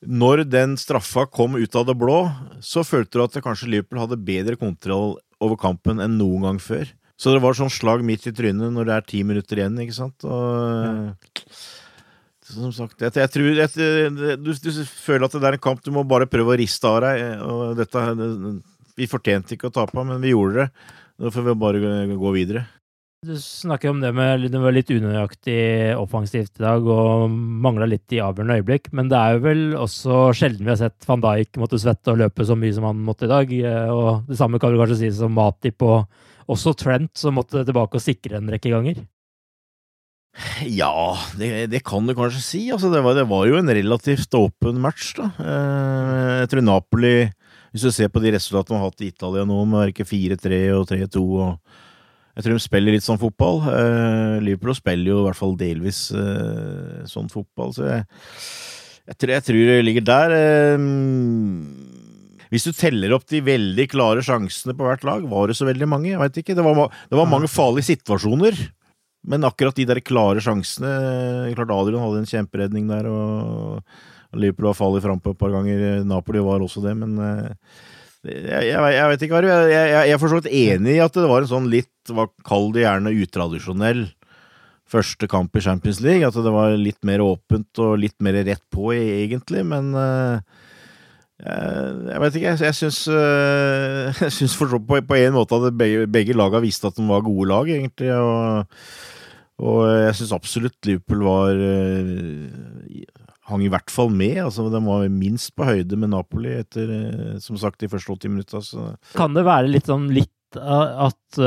når 0.00 0.44
den 0.48 0.76
straffa 0.80 1.26
kom 1.28 1.58
ut 1.60 1.76
av 1.76 1.84
det 1.88 1.96
blå, 2.00 2.22
så 2.64 2.84
følte 2.86 3.18
du 3.18 3.24
at 3.26 3.42
kanskje 3.44 3.68
Liverpool 3.68 4.00
hadde 4.00 4.20
bedre 4.24 4.56
kontroll 4.60 5.18
over 5.40 5.58
kampen 5.60 6.00
enn 6.00 6.16
noen 6.20 6.46
gang 6.46 6.62
før. 6.62 6.88
Så 7.20 7.34
det 7.34 7.42
var 7.44 7.56
sånn 7.56 7.72
slag 7.72 8.00
midt 8.06 8.24
i 8.30 8.32
trynet 8.32 8.72
når 8.72 8.88
det 8.88 8.96
er 8.96 9.06
ti 9.10 9.20
minutter 9.28 9.60
igjen, 9.60 9.76
ikke 9.84 9.98
sant. 9.98 10.24
Og, 10.24 10.86
ja. 10.88 11.34
Som 12.50 12.72
sagt, 12.74 12.96
jeg, 12.98 13.12
jeg 13.20 13.30
tror 13.30 13.58
jeg, 13.60 13.90
du, 14.40 14.50
du, 14.50 14.70
føler 15.04 15.28
at 15.28 15.36
det 15.36 15.50
er 15.50 15.56
en 15.58 15.62
kamp 15.62 15.84
du 15.84 15.92
må 15.94 16.02
bare 16.08 16.26
prøve 16.30 16.54
å 16.54 16.58
riste 16.58 16.88
av 16.88 17.02
deg. 17.04 17.44
Og 17.44 17.76
dette, 17.78 18.06
vi 18.98 19.10
fortjente 19.10 19.54
ikke 19.54 19.68
å 19.68 19.76
tape, 19.76 20.00
men 20.00 20.22
vi 20.24 20.32
gjorde 20.32 20.64
det. 20.64 20.88
Da 21.20 21.30
får 21.34 21.46
vi 21.46 21.54
bare 21.60 21.92
gå 22.16 22.32
videre. 22.34 22.64
Du 23.20 23.34
snakker 23.36 23.90
om 23.90 23.98
det 24.00 24.14
med 24.16 24.46
det 24.48 24.60
var 24.62 24.72
litt 24.72 24.88
unøyaktig 24.88 25.92
offensivt 26.00 26.54
i 26.56 26.62
dag 26.62 26.86
og 26.88 27.28
mangla 27.28 27.84
litt 27.84 28.14
i 28.16 28.20
avgjørende 28.24 28.54
øyeblikk, 28.56 28.86
men 28.96 29.10
det 29.12 29.18
er 29.18 29.34
jo 29.34 29.42
vel 29.44 29.60
også 29.76 30.20
sjelden 30.38 30.64
vi 30.64 30.72
har 30.72 30.78
sett 30.80 31.04
van 31.04 31.20
Dijk 31.20 31.58
måtte 31.60 31.76
svette 31.82 32.14
og 32.14 32.22
løpe 32.22 32.46
så 32.48 32.56
mye 32.56 32.72
som 32.72 32.86
han 32.88 33.02
måtte 33.04 33.28
i 33.28 33.30
dag. 33.34 33.52
Eh, 33.52 33.92
og 33.92 34.30
det 34.30 34.38
samme 34.40 34.56
kan 34.62 34.72
vi 34.72 34.80
kanskje 34.80 34.96
si 35.02 35.10
som 35.18 35.36
Matip 35.36 35.84
og 35.84 36.08
også 36.48 36.72
Trent, 36.80 37.12
som 37.20 37.36
måtte 37.36 37.60
tilbake 37.68 38.00
og 38.00 38.04
sikre 38.06 38.38
en 38.40 38.48
rekke 38.54 38.72
ganger. 38.72 39.02
Ja, 40.64 41.12
det, 41.36 41.52
det 41.74 41.82
kan 41.84 42.08
du 42.08 42.16
kanskje 42.16 42.42
si. 42.46 42.62
Altså, 42.72 42.88
det, 42.88 43.04
var, 43.04 43.20
det, 43.20 43.26
var, 43.28 43.44
jo 43.50 43.60
en 43.60 43.74
relativt 43.82 44.40
åpen 44.40 44.80
match, 44.80 45.12
da. 45.20 45.28
Eh, 45.44 46.32
jeg 46.38 46.54
tror 46.54 46.66
Napoli, 46.70 47.14
hvis 47.74 47.84
du 47.84 47.92
ser 47.92 48.08
på 48.08 48.24
de 48.24 48.32
resultatene 48.38 48.78
de 48.78 48.80
har 48.80 48.88
hatt 48.88 49.04
i 49.04 49.12
Italia 49.12 49.44
nå, 49.44 49.60
med 49.68 49.92
ikke 49.92 50.08
4-3 50.08 50.64
og 50.80 50.88
3-2 50.88 51.28
og 51.28 51.86
jeg 52.40 52.46
tror 52.46 52.56
de 52.56 52.64
spiller 52.64 52.94
litt 52.96 53.04
sånn 53.04 53.20
fotball. 53.20 53.58
Uh, 53.68 54.40
Liverpool 54.40 54.72
spiller 54.72 55.12
jo 55.12 55.18
i 55.20 55.24
hvert 55.26 55.36
fall 55.36 55.58
delvis 55.60 56.06
uh, 56.16 57.02
sånn 57.04 57.28
fotball, 57.28 57.74
så 57.76 57.84
jeg, 57.84 58.06
jeg, 59.10 59.16
tror, 59.20 59.32
jeg, 59.34 59.44
tror, 59.44 59.58
det 59.68 59.82
ligger 59.84 60.06
der. 60.08 60.32
Uh, 60.80 62.48
hvis 62.48 62.64
du 62.64 62.72
teller 62.72 63.12
opp 63.12 63.28
de 63.28 63.42
veldig 63.44 63.86
klare 63.92 64.24
sjansene 64.24 64.72
på 64.74 64.88
hvert 64.88 65.04
lag, 65.04 65.28
var 65.28 65.52
det 65.52 65.58
så 65.60 65.68
veldig 65.68 65.90
mange? 65.92 66.14
Jeg 66.14 66.22
veit 66.22 66.40
ikke. 66.40 66.56
Det 66.56 66.64
var, 66.64 66.80
det 67.12 67.20
var, 67.20 67.28
mange 67.28 67.52
farlige 67.52 67.90
situasjoner. 67.92 68.56
Men 69.28 69.44
akkurat 69.44 69.76
de 69.76 69.84
der 69.84 70.00
klare 70.00 70.40
sjansene 70.40 70.88
Klart 71.52 71.72
Adrian 71.74 72.00
hadde 72.00 72.22
en 72.22 72.30
kjemperedning 72.30 72.88
der, 72.88 73.04
og 73.12 74.32
Liverpool 74.32 74.70
var 74.70 74.78
farlig 74.80 75.04
frampå 75.04 75.34
et 75.34 75.42
par 75.44 75.52
ganger. 75.52 76.00
Napoli 76.08 76.40
var 76.40 76.64
også 76.64 76.80
det, 76.88 76.96
men 76.96 77.20
jeg, 78.28 78.64
jeg, 78.68 78.76
jeg, 78.76 79.08
vet 79.08 79.22
ikke, 79.24 79.38
hva 79.38 79.68
Jeg, 79.70 79.90
jeg, 79.94 80.12
er 80.12 80.20
for 80.20 80.28
så 80.28 80.40
vidt 80.40 80.52
enig 80.52 80.96
i 80.98 81.04
at 81.04 81.14
det 81.16 81.28
var 81.30 81.44
en 81.44 81.52
sånn 81.52 81.68
litt, 81.72 81.92
kall 82.44 82.68
det 82.74 82.84
gjerne, 82.84 83.14
utradisjonell 83.24 84.02
første 84.90 85.28
kamp 85.30 85.54
i 85.56 85.62
Champions 85.64 86.00
League. 86.04 86.26
At 86.26 86.36
det 86.36 86.52
var 86.52 86.74
litt 86.76 87.00
mer 87.06 87.22
åpent 87.24 87.80
og 87.80 88.00
litt 88.02 88.18
mer 88.24 88.40
rett 88.44 88.64
på, 88.74 88.90
egentlig. 88.96 89.62
Men 89.70 89.94
uh, 89.96 90.42
jeg 91.40 92.20
vet 92.24 92.36
ikke, 92.36 92.52
jeg 92.52 92.66
jeg 92.68 92.76
syns 94.36 94.56
så 94.58 94.82
på, 94.84 95.00
på 95.00 95.20
en 95.20 95.38
måte 95.38 95.56
at 95.56 95.78
begge, 95.78 96.04
begge 96.10 96.36
laga 96.36 96.60
visste 96.60 96.90
at 96.90 96.98
de 96.98 97.06
var 97.08 97.24
gode 97.24 97.48
lag, 97.48 97.70
egentlig. 97.72 98.12
Og, 98.12 98.84
og 99.64 99.80
jeg 100.04 100.18
syns 100.20 100.36
absolutt 100.36 100.90
Liverpool 100.90 101.24
var 101.24 101.64
hang 103.50 103.64
i 103.66 103.70
hvert 103.72 103.92
fall 103.92 104.12
med. 104.14 104.38
altså 104.46 104.68
De 104.72 104.82
var 104.84 105.08
minst 105.12 105.52
på 105.58 105.66
høyde 105.68 105.98
med 105.98 106.12
Napoli 106.14 106.54
etter, 106.60 106.92
som 107.42 107.58
sagt, 107.60 107.80
de 107.82 107.90
første 107.90 108.14
80 108.16 108.32
minutta. 108.34 108.62
Kan 109.16 109.36
det 109.36 109.46
være 109.48 109.72
litt 109.72 109.90
sånn 109.90 110.08
litt 110.14 110.30
at 110.60 111.38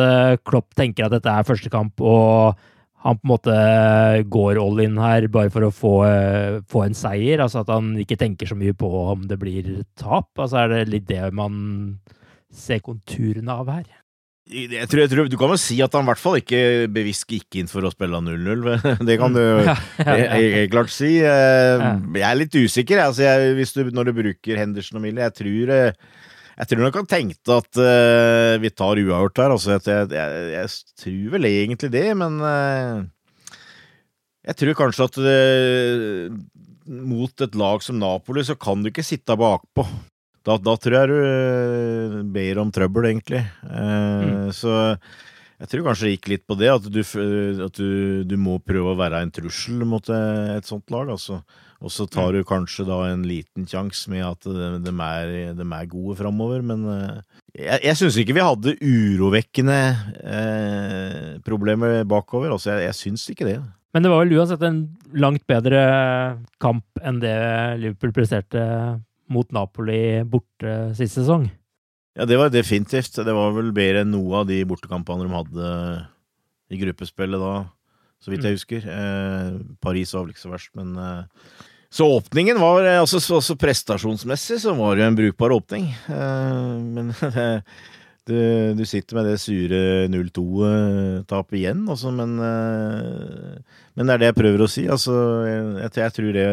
Klopp 0.48 0.78
tenker 0.80 1.08
at 1.08 1.18
dette 1.18 1.32
er 1.32 1.48
første 1.48 1.72
kamp, 1.72 2.00
og 2.00 2.60
han 3.04 3.18
på 3.20 3.26
en 3.26 3.32
måte 3.34 3.56
går 4.32 4.60
all 4.62 4.80
in 4.80 4.96
her 5.02 5.28
bare 5.32 5.52
for 5.52 5.68
å 5.68 5.74
få, 5.76 5.94
få, 6.72 6.86
en 6.86 6.96
seier. 6.96 7.42
Altså 7.44 7.64
at 7.64 7.72
han 7.74 7.92
ikke 8.00 8.20
tenker 8.20 8.48
så 8.48 8.56
mye 8.56 8.76
på 8.78 8.88
om 8.88 9.26
det 9.28 9.40
blir 9.42 9.74
tap. 10.00 10.32
Altså 10.40 10.62
er 10.62 10.72
det 10.72 10.86
litt 10.94 11.10
det 11.10 11.26
man 11.36 11.58
ser 12.54 12.80
konturene 12.86 13.60
av 13.60 13.72
her? 13.74 13.90
Jeg 14.44 14.90
tror, 14.92 15.00
jeg 15.06 15.10
tror, 15.14 15.30
Du 15.32 15.38
kan 15.40 15.54
vel 15.54 15.60
si 15.62 15.78
at 15.80 15.94
han 15.96 16.04
i 16.04 16.10
hvert 16.12 16.20
fall 16.20 16.36
ikke 16.42 16.90
bevisst 16.92 17.30
gikk 17.32 17.62
inn 17.62 17.70
for 17.72 17.86
å 17.88 17.94
spille 17.94 18.20
0-0. 18.20 18.66
Det 19.08 19.16
kan 19.22 19.36
du 19.36 19.40
ja, 19.64 19.78
ja, 20.04 20.18
ja. 20.20 20.42
helt 20.58 20.74
klart 20.74 20.92
si. 20.92 21.16
Eh, 21.24 21.86
jeg 22.20 22.28
er 22.28 22.40
litt 22.42 22.60
usikker 22.60 23.06
altså 23.06 23.24
jeg, 23.24 23.68
du, 23.72 23.94
når 23.96 24.12
du 24.12 24.18
bruker 24.20 24.60
Henderson 24.60 25.00
og 25.00 25.06
Mille. 25.06 25.24
Jeg 25.24 25.38
tror 25.40 25.74
eh, 25.78 26.12
jeg 26.54 26.70
tror 26.70 26.84
nok 26.84 27.00
han 27.00 27.10
tenkte 27.10 27.56
at 27.58 27.80
uh, 27.82 28.62
vi 28.62 28.70
tar 28.70 29.00
uavgjort 29.02 29.40
her. 29.42 29.54
Altså, 29.56 29.74
jeg, 29.74 30.68
tror 31.02 31.32
vel 31.34 31.50
egentlig 31.50 31.90
det, 31.96 32.06
men 32.20 32.38
uh, 32.46 33.02
jeg 34.46 34.60
tror 34.60 34.78
kanskje 34.78 35.08
at 35.10 35.18
uh, 35.18 36.36
mot 36.86 37.46
et 37.46 37.58
lag 37.58 37.82
som 37.82 37.98
Napoli, 37.98 38.46
så 38.46 38.54
kan 38.60 38.84
du 38.84 38.92
ikke 38.92 39.06
sitte 39.06 39.38
bakpå. 39.40 39.88
Da, 40.44 40.58
da 40.60 40.74
tror 40.76 40.98
jeg 40.98 41.12
du 41.12 42.24
ber 42.36 42.60
om 42.60 42.72
trøbbel, 42.74 43.12
egentlig. 43.14 43.44
Mm. 43.64 44.50
Så 44.56 44.74
jeg 45.64 45.70
tror 45.72 45.86
kanskje 45.86 46.08
det 46.08 46.16
gikk 46.18 46.32
litt 46.34 46.44
på 46.50 46.58
det, 46.60 46.72
at, 46.74 46.88
du, 46.92 47.00
at 47.64 47.78
du, 47.78 48.24
du, 48.28 48.34
må 48.36 48.58
prøve 48.60 48.92
å 48.92 49.00
være 49.00 49.22
en 49.24 49.32
trussel 49.32 49.86
mot 49.88 50.10
et 50.12 50.68
sånt 50.68 50.92
lag. 50.92 51.14
altså. 51.14 51.40
Og 51.84 51.92
så 51.92 52.08
tar 52.12 52.36
du 52.36 52.42
kanskje 52.48 52.86
da 52.88 52.98
en 53.10 53.24
liten 53.28 53.68
sjanse 53.68 54.12
med 54.12 54.26
at 54.28 54.48
de, 54.48 54.92
er, 54.92 55.32
de, 55.56 55.64
er, 55.64 55.88
gode 55.92 56.18
framover, 56.20 56.64
men 56.64 56.84
eh, 56.88 57.40
jeg, 57.60 57.80
jeg 57.90 58.00
syns 58.00 58.20
ikke 58.20 58.36
vi 58.38 58.44
hadde 58.44 58.76
urovekkende 58.80 59.80
eh, 60.20 61.32
problemer 61.48 62.04
bakover. 62.08 62.52
Altså, 62.56 62.74
jeg, 62.74 62.90
jeg 62.90 63.00
syns 63.00 63.26
ikke 63.32 63.48
det. 63.48 63.58
Men 63.94 64.04
det 64.04 64.12
var 64.12 64.24
vel 64.24 64.36
uansett 64.40 64.64
en 64.68 64.84
langt 65.16 65.44
bedre 65.48 65.82
kamp 66.64 67.04
enn 67.04 67.20
det 67.24 67.36
Liverpool 67.84 68.16
presterte 68.16 68.64
mot 69.32 69.50
Napoli 69.56 70.24
borte 70.28 70.94
sist 70.98 71.20
sesong? 71.20 71.48
Ja, 72.14 72.28
det 72.30 72.38
var 72.38 72.52
definitivt. 72.54 73.16
Det 73.16 73.34
var 73.34 73.54
vel 73.56 73.72
bedre 73.76 74.04
enn 74.04 74.12
noe 74.14 74.44
av 74.44 74.50
de 74.50 74.60
bortekampene 74.70 75.26
de 75.26 75.34
hadde 75.34 75.70
i 76.74 76.80
gruppespillet 76.82 77.42
da, 77.42 77.54
så 78.22 78.34
vidt 78.34 78.46
jeg 78.46 78.54
mm. 78.54 78.58
husker. 78.58 78.90
Eh, 78.90 79.48
Paris 79.84 80.14
var 80.14 80.26
vel 80.26 80.36
ikke 80.36 80.44
så 80.46 80.54
verst, 80.54 80.74
men 80.78 80.94
eh, 80.98 81.48
så 81.94 82.08
åpningen 82.10 82.62
var 82.62 82.86
eh, 82.86 83.00
altså, 83.02 83.22
også 83.38 83.58
prestasjonsmessig 83.62 84.60
så 84.64 84.74
var 84.78 84.96
det 84.96 85.04
jo 85.04 85.10
en 85.12 85.20
brukbar 85.20 85.54
åpning. 85.58 85.90
eh, 86.10 86.78
men 86.82 87.14
du, 88.30 88.38
du, 88.78 88.84
sitter 88.88 89.18
med 89.18 89.28
det 89.28 89.40
sure 89.42 89.80
0-2-tapet 90.12 91.58
igjen, 91.60 91.82
også, 91.92 92.14
men, 92.16 92.38
uh, 92.40 93.82
men 93.98 94.08
det 94.08 94.16
er 94.16 94.22
det 94.22 94.30
jeg 94.32 94.40
prøver 94.40 94.64
å 94.64 94.70
si. 94.72 94.86
Altså, 94.92 95.16
jeg, 95.48 95.92
jeg 96.00 96.16
tror 96.16 96.32
det, 96.38 96.46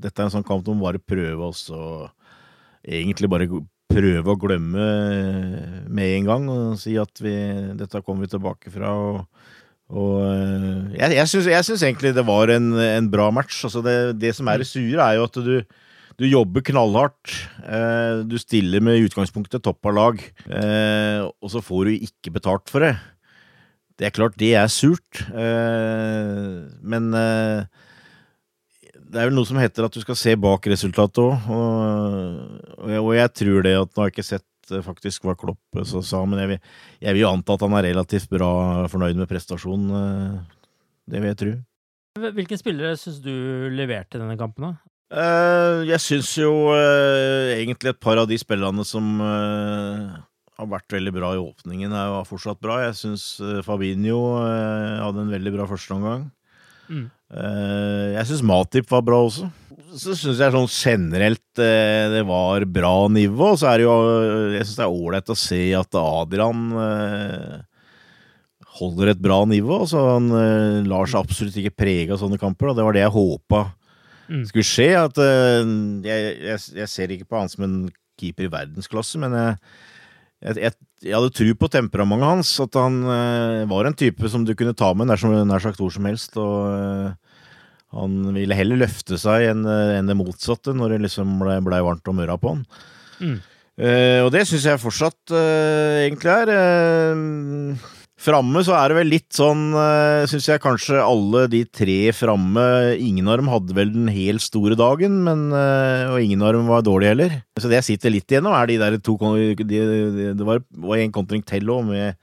dette 0.00 0.14
er 0.16 0.28
en 0.28 0.34
sånn 0.38 0.48
kamp 0.48 0.68
om 0.72 0.80
bare 0.80 1.02
prøve 1.02 1.50
oss 1.50 1.66
og 1.74 2.08
egentlig 2.88 3.28
bare 3.30 3.50
prøve 3.90 4.32
å 4.32 4.38
glemme 4.40 4.90
med 5.90 6.16
en 6.16 6.28
gang 6.28 6.50
og 6.52 6.78
si 6.80 6.94
at 7.00 7.22
vi, 7.22 7.34
dette 7.76 8.04
kommer 8.06 8.24
vi 8.24 8.34
tilbake 8.36 8.72
fra. 8.72 8.94
og 8.94 9.24
og 9.90 10.20
eh, 10.22 10.98
jeg, 11.00 11.16
jeg 11.18 11.66
syns 11.66 11.82
egentlig 11.82 12.12
det 12.14 12.22
var 12.26 12.52
en, 12.54 12.72
en 12.78 13.08
bra 13.10 13.30
match. 13.34 13.64
Altså 13.66 13.82
det, 13.82 13.96
det, 14.22 14.34
som 14.36 14.48
er 14.50 14.62
det 14.62 14.68
sure, 14.70 15.02
er 15.02 15.18
jo 15.18 15.26
at 15.26 15.38
du, 15.42 15.56
du 16.18 16.26
jobber 16.28 16.64
knallhardt. 16.66 17.34
Eh, 17.64 18.24
du 18.26 18.36
stiller 18.40 18.82
med 18.84 19.06
utgangspunktet 19.06 19.62
topp 19.64 19.86
av 19.90 19.96
lag, 19.96 20.20
eh, 20.48 21.20
og 21.26 21.52
så 21.52 21.62
får 21.64 21.84
du 21.86 22.06
ikke 22.08 22.34
betalt 22.34 22.70
for 22.72 22.84
det. 22.84 22.94
Det 24.00 24.08
er 24.08 24.16
klart, 24.16 24.38
det 24.40 24.54
er 24.56 24.68
surt, 24.72 25.20
eh, 25.28 26.66
men 26.80 27.10
det 29.10 29.18
er 29.18 29.26
vel 29.28 29.36
noe 29.36 29.48
som 29.48 29.60
heter 29.60 29.84
at 29.84 29.92
du 29.92 30.00
skal 30.00 30.16
se 30.16 30.36
bak 30.40 30.64
resultatet 30.72 31.20
òg, 31.20 31.50
og, 31.50 33.10
jeg 33.12 33.34
tror 33.36 33.66
det 33.66 33.74
at 33.76 33.90
Nå 33.92 34.00
har 34.00 34.08
jeg 34.08 34.14
ikke 34.16 34.30
sett 34.30 34.46
faktisk 34.86 35.26
hva 35.26 35.34
Klopp 35.36 35.82
sa, 35.84 36.24
men 36.24 36.38
jeg 36.38 36.48
vil, 36.52 36.60
jeg 37.02 37.16
vil 37.16 37.24
jo 37.24 37.32
anta 37.34 37.56
at 37.56 37.64
han 37.66 37.74
er 37.76 37.88
relativt 37.90 38.30
bra 38.30 38.52
fornøyd 38.88 39.18
med 39.18 39.28
prestasjonen. 39.28 40.46
Det 41.10 41.18
vil 41.18 41.32
jeg 41.32 41.40
tro. 41.40 41.52
Hvilken 42.20 42.58
spillere 42.60 42.96
syns 42.98 43.18
du 43.24 43.34
leverte 43.74 44.18
denne 44.20 44.38
kampen, 44.38 44.70
da? 44.70 44.89
Uh, 45.10 45.82
jeg 45.88 46.02
syns 46.04 46.32
jo 46.38 46.50
uh, 46.70 47.50
egentlig 47.56 47.90
et 47.90 48.02
par 48.02 48.20
av 48.22 48.28
de 48.30 48.38
spillerne 48.38 48.84
som 48.86 49.16
uh, 49.18 50.18
har 50.60 50.68
vært 50.70 50.94
veldig 50.94 51.14
bra 51.16 51.32
i 51.34 51.40
åpningen, 51.40 51.90
er 51.90 52.12
jo 52.12 52.20
fortsatt 52.28 52.60
bra. 52.62 52.82
Jeg 52.84 52.98
syns 53.00 53.24
Fabinho 53.66 54.20
hadde 54.38 55.24
en 55.24 55.32
veldig 55.32 55.54
bra 55.56 55.66
førsteomgang. 55.70 56.28
Mm. 56.90 57.04
jeg 58.16 58.26
syns 58.26 58.40
Matip 58.42 58.88
var 58.90 59.04
bra 59.06 59.20
også 59.22 59.46
så 59.98 60.14
syns 60.14 60.38
jeg 60.38 60.54
sånn 60.54 60.68
generelt 60.70 61.62
eh, 61.62 62.06
det 62.12 62.22
var 62.28 62.64
bra 62.70 63.08
nivå. 63.10 63.54
Så 63.58 63.70
er 63.70 63.80
det 63.80 63.88
jo 63.88 63.96
Jeg 64.54 64.66
syns 64.66 64.78
det 64.78 64.86
er 64.86 64.94
ålreit 64.94 65.32
å 65.32 65.38
se 65.38 65.60
at 65.78 65.98
Adrian 65.98 66.62
eh, 66.84 67.56
holder 68.80 69.12
et 69.14 69.22
bra 69.22 69.42
nivå. 69.48 69.82
Så 69.90 70.04
han 70.12 70.30
eh, 70.36 70.80
lar 70.88 71.10
seg 71.10 71.24
absolutt 71.24 71.58
ikke 71.60 71.78
prege 71.82 72.14
av 72.14 72.22
sånne 72.22 72.40
kamper, 72.40 72.70
og 72.70 72.78
det 72.78 72.86
var 72.86 72.96
det 72.96 73.04
jeg 73.04 73.16
håpa 73.16 73.64
mm. 74.30 74.44
skulle 74.48 74.66
skje. 74.66 74.90
At 74.98 75.20
jeg, 75.20 76.36
jeg, 76.38 76.62
jeg, 76.78 76.90
ser 76.92 77.14
ikke 77.14 77.28
på 77.30 77.42
han 77.42 77.50
som 77.52 77.66
en 77.66 77.78
keeper 78.20 78.46
i 78.46 78.52
verdensklasse, 78.52 79.20
men 79.22 79.34
jeg, 79.36 80.54
jeg, 80.54 80.72
hadde 81.10 81.32
tro 81.36 81.56
på 81.58 81.70
temperamentet 81.72 82.30
hans. 82.30 82.54
At 82.62 82.78
han 82.80 83.02
var 83.70 83.88
en 83.88 83.98
type 83.98 84.32
som 84.32 84.46
du 84.46 84.54
kunne 84.56 84.76
ta 84.76 84.92
med 84.94 85.10
nær, 85.10 85.26
nær 85.44 85.66
sagt 85.66 85.82
hvor 85.82 85.92
som 85.94 86.08
helst. 86.08 86.38
og 86.40 87.16
han 87.90 88.18
ville 88.36 88.54
heller 88.54 88.78
løfte 88.78 89.16
seg 89.18 89.48
enn 89.50 89.64
en 89.66 90.06
det 90.06 90.14
motsatte 90.14 90.70
når 90.78 90.92
det 90.94 90.98
liksom 91.08 91.40
blei 91.42 91.56
ble 91.66 91.80
varmt 91.82 92.06
om 92.12 92.20
øra 92.22 92.36
på 92.38 92.52
han. 92.54 92.60
Mm. 93.18 93.38
Uh, 93.80 94.26
og 94.26 94.30
det 94.34 94.44
syns 94.48 94.66
jeg 94.68 94.80
fortsatt 94.82 95.32
uh, 95.32 96.04
egentlig 96.04 96.32
er. 96.34 96.50
Uh, 97.16 97.90
framme 98.20 98.62
så 98.66 98.74
er 98.76 98.90
det 98.90 98.98
vel 98.98 99.10
litt 99.14 99.28
sånn, 99.36 99.70
uh, 99.72 100.26
syns 100.30 100.48
jeg 100.50 100.62
kanskje 100.62 100.98
alle 101.00 101.46
de 101.52 101.62
tre 101.66 101.98
framme 102.16 102.64
Ingen 103.00 103.30
av 103.30 103.40
dem 103.40 103.48
hadde 103.52 103.76
vel 103.76 103.94
den 103.94 104.10
helt 104.12 104.44
store 104.44 104.76
dagen, 104.78 105.22
men, 105.26 105.48
og 105.52 106.18
ingen 106.20 106.42
av 106.44 106.52
dem 106.56 106.68
var 106.68 106.84
dårlige 106.84 107.14
heller. 107.14 107.38
Så 107.56 107.70
det 107.70 107.80
jeg 107.80 107.88
sitter 107.92 108.14
litt 108.14 108.28
igjennom, 108.28 108.56
er 108.56 108.68
de 108.68 108.76
der 108.80 108.98
to 109.00 109.16
de, 109.16 109.54
de, 109.64 109.80
Det 110.36 110.46
var, 110.46 110.60
var 110.84 111.00
en 111.00 111.16
kontring 111.16 111.44
til 111.46 111.72
òg, 111.72 111.88
med 111.88 112.20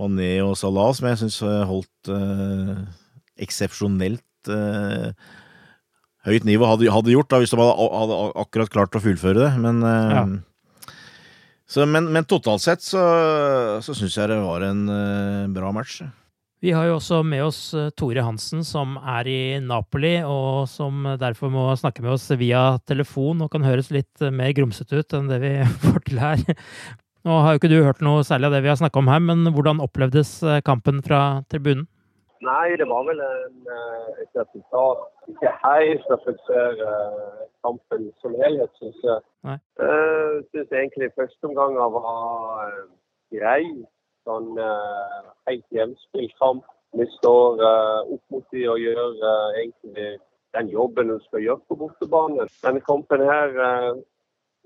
Mané 0.00 0.36
og 0.44 0.56
Salah, 0.58 0.92
som 0.96 1.08
jeg 1.08 1.22
syns 1.22 1.40
holdt 1.40 2.12
eksepsjonelt 3.40 4.52
eh, 4.52 5.12
høyt 6.28 6.48
nivå 6.48 6.68
hadde, 6.68 6.90
hadde 6.92 7.14
gjort, 7.14 7.30
da, 7.32 7.40
hvis 7.42 7.52
de 7.52 7.60
hadde, 7.60 7.88
hadde, 8.00 8.18
akkurat 8.44 8.72
klart 8.72 8.98
å 8.98 9.02
fullføre 9.04 9.40
det. 9.42 9.52
Men, 9.60 9.82
eh, 9.88 10.14
ja. 10.16 10.24
Så, 11.74 11.86
men, 11.90 12.06
men 12.14 12.26
totalt 12.30 12.62
sett 12.62 12.84
så, 12.86 13.00
så 13.82 13.96
syns 13.98 14.14
jeg 14.14 14.30
det 14.30 14.38
var 14.38 14.62
en 14.62 14.84
uh, 14.86 15.50
bra 15.50 15.72
match. 15.74 16.04
Vi 16.64 16.70
har 16.72 16.86
jo 16.88 16.96
også 16.96 17.18
med 17.26 17.42
oss 17.44 17.58
Tore 17.98 18.22
Hansen, 18.24 18.62
som 18.64 18.94
er 18.96 19.28
i 19.28 19.40
Napoli, 19.60 20.14
og 20.24 20.68
som 20.70 21.02
derfor 21.20 21.50
må 21.52 21.66
snakke 21.76 22.00
med 22.00 22.14
oss 22.14 22.30
via 22.40 22.78
telefon 22.88 23.42
og 23.44 23.50
kan 23.52 23.66
høres 23.66 23.90
litt 23.92 24.22
mer 24.32 24.54
grumsete 24.56 25.02
ut 25.02 25.18
enn 25.18 25.28
det 25.28 25.42
vi 25.42 25.50
får 25.82 25.98
til 26.06 26.22
her. 26.22 26.46
Nå 27.24 27.40
har 27.42 27.52
jo 27.52 27.60
ikke 27.60 27.72
du 27.72 27.82
hørt 27.82 28.00
noe 28.04 28.22
særlig 28.24 28.48
av 28.48 28.56
det 28.56 28.62
vi 28.64 28.72
har 28.72 28.80
snakka 28.80 29.02
om 29.02 29.10
her, 29.12 29.20
men 29.26 29.44
hvordan 29.50 29.82
opplevdes 29.84 30.38
kampen 30.64 31.02
fra 31.04 31.42
tribunen? 31.52 31.88
Nei, 32.44 32.76
det 32.76 32.86
var 32.88 33.06
vel 33.08 33.20
en, 33.24 33.58
eh, 33.74 34.08
et 34.22 34.32
resultat 34.36 35.04
ikke 35.32 35.50
helt 35.64 36.04
reflekterer 36.12 36.80
kampen 37.64 38.10
som 38.20 38.36
helhet, 38.42 38.72
syns 38.80 39.00
jeg. 39.04 39.20
Jeg 39.44 39.58
uh, 39.80 40.36
syns 40.50 40.72
egentlig 40.72 41.10
første 41.18 41.48
omgang 41.48 41.78
var 41.78 42.08
uh, 42.68 42.84
grei. 43.32 43.64
Sånn 44.28 44.52
uh, 44.60 45.32
helt 45.48 45.64
hjemspilt 45.76 46.36
kamp. 46.40 46.64
Vi 46.94 47.06
står 47.18 47.58
opp 47.64 48.22
mot 48.30 48.44
de 48.54 48.68
og 48.70 48.78
gjør 48.78 49.16
egentlig 49.58 50.04
den 50.54 50.68
jobben 50.70 51.08
vi 51.10 51.16
skal 51.24 51.42
gjøre 51.42 51.66
på 51.66 51.76
bortebane. 51.80 52.46
Denne 52.62 52.82
kampen 52.86 53.24
her 53.26 53.50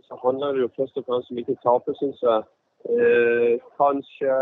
så 0.04 0.18
handler 0.20 0.52
det 0.52 0.66
jo 0.66 0.74
først 0.76 1.00
og 1.00 1.06
fremst 1.06 1.32
om 1.32 1.40
ikke 1.40 1.56
tape, 1.62 1.94
syns 1.96 2.20
jeg. 2.20 2.42
kanskje 3.80 4.36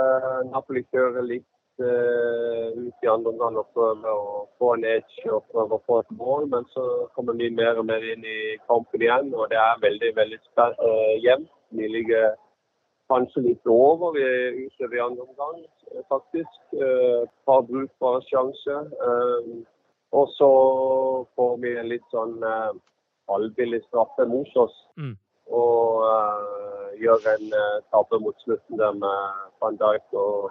Napoli 0.50 0.82
kjører 0.90 1.30
litt 1.30 1.46
ut 1.80 3.04
i 3.04 3.08
andre 3.10 3.32
omgang 3.32 3.58
og 3.60 3.68
prøve 3.76 4.12
å 4.12 4.46
få 4.60 4.72
en 4.76 4.86
edge 4.88 5.26
og 5.28 5.44
prøve 5.52 5.76
å 5.76 5.84
få 5.86 6.00
et 6.02 6.16
mål. 6.16 6.48
Men 6.52 6.66
så 6.72 6.84
kommer 7.16 7.36
vi 7.38 7.50
mer 7.52 7.78
og 7.80 7.86
mer 7.90 8.04
inn 8.14 8.24
i 8.24 8.56
kampen 8.70 9.04
igjen, 9.04 9.32
og 9.34 9.50
det 9.52 9.60
er 9.60 9.84
veldig 9.84 10.12
veldig 10.16 10.40
jevnt. 11.24 11.52
Vi 11.76 11.88
ligger 11.90 12.34
kanskje 13.10 13.44
litt 13.44 13.66
over 13.70 14.16
utover 14.16 14.96
i 14.96 15.04
andre 15.04 15.26
omgang, 15.28 15.62
faktisk. 16.08 16.60
Har 17.46 17.66
brukbare 17.68 18.22
sjanser. 18.30 18.90
Og 20.16 20.28
så 20.38 20.50
får 21.36 21.56
vi 21.62 21.76
en 21.76 21.90
litt 21.90 22.06
sånn 22.14 22.38
halvbillig 23.26 23.82
straffe 23.88 24.26
mot 24.30 24.50
oss. 24.62 24.76
Mm. 24.96 25.16
Og 25.54 26.06
gjør 27.02 27.26
en 27.34 27.50
tabbe 27.92 28.20
mot 28.22 28.38
slutten 28.46 28.80
der 28.80 28.94
med 28.98 29.42
van 29.60 29.76
Dijk. 29.82 30.06
Og 30.14 30.50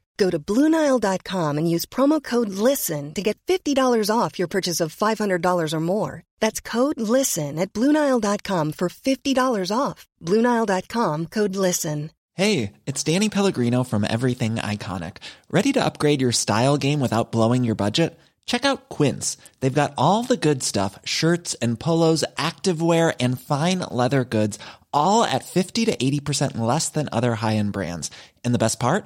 Go 0.21 0.29
to 0.29 0.37
Bluenile.com 0.37 1.57
and 1.57 1.67
use 1.67 1.87
promo 1.87 2.21
code 2.21 2.49
LISTEN 2.49 3.15
to 3.15 3.23
get 3.23 3.39
$50 3.47 3.75
off 4.15 4.37
your 4.37 4.47
purchase 4.47 4.79
of 4.79 4.95
$500 4.95 5.73
or 5.73 5.79
more. 5.79 6.21
That's 6.39 6.61
code 6.61 7.01
LISTEN 7.01 7.57
at 7.57 7.73
Bluenile.com 7.73 8.73
for 8.73 8.87
$50 8.87 9.75
off. 9.75 10.07
Bluenile.com 10.21 11.25
code 11.25 11.55
LISTEN. 11.55 12.11
Hey, 12.35 12.73
it's 12.85 13.03
Danny 13.03 13.29
Pellegrino 13.29 13.83
from 13.83 14.05
Everything 14.07 14.55
Iconic. 14.55 15.17
Ready 15.49 15.73
to 15.73 15.83
upgrade 15.83 16.21
your 16.21 16.31
style 16.31 16.77
game 16.77 16.99
without 16.99 17.31
blowing 17.31 17.63
your 17.63 17.75
budget? 17.75 18.19
Check 18.45 18.63
out 18.63 18.89
Quince. 18.89 19.37
They've 19.59 19.81
got 19.81 19.95
all 19.97 20.21
the 20.21 20.37
good 20.37 20.61
stuff 20.61 20.99
shirts 21.03 21.55
and 21.55 21.79
polos, 21.79 22.23
activewear, 22.37 23.15
and 23.19 23.41
fine 23.41 23.79
leather 23.79 24.23
goods, 24.23 24.59
all 24.93 25.23
at 25.23 25.45
50 25.45 25.85
to 25.85 25.97
80% 25.97 26.59
less 26.59 26.89
than 26.89 27.09
other 27.11 27.35
high 27.35 27.55
end 27.55 27.73
brands. 27.73 28.11
And 28.45 28.53
the 28.53 28.63
best 28.65 28.79
part? 28.79 29.05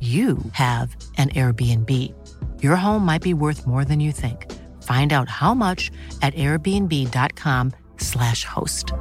you 0.00 0.38
have 0.52 0.94
an 1.16 1.30
Airbnb. 1.30 1.90
Your 2.62 2.76
home 2.76 3.04
might 3.04 3.22
be 3.22 3.34
worth 3.34 3.66
more 3.66 3.84
than 3.84 3.98
you 3.98 4.12
think. 4.12 4.46
Find 4.84 5.12
out 5.12 5.28
how 5.28 5.54
much 5.54 5.90
at 6.22 6.34
airbnb.com/slash 6.34 8.44
host. 8.44 8.92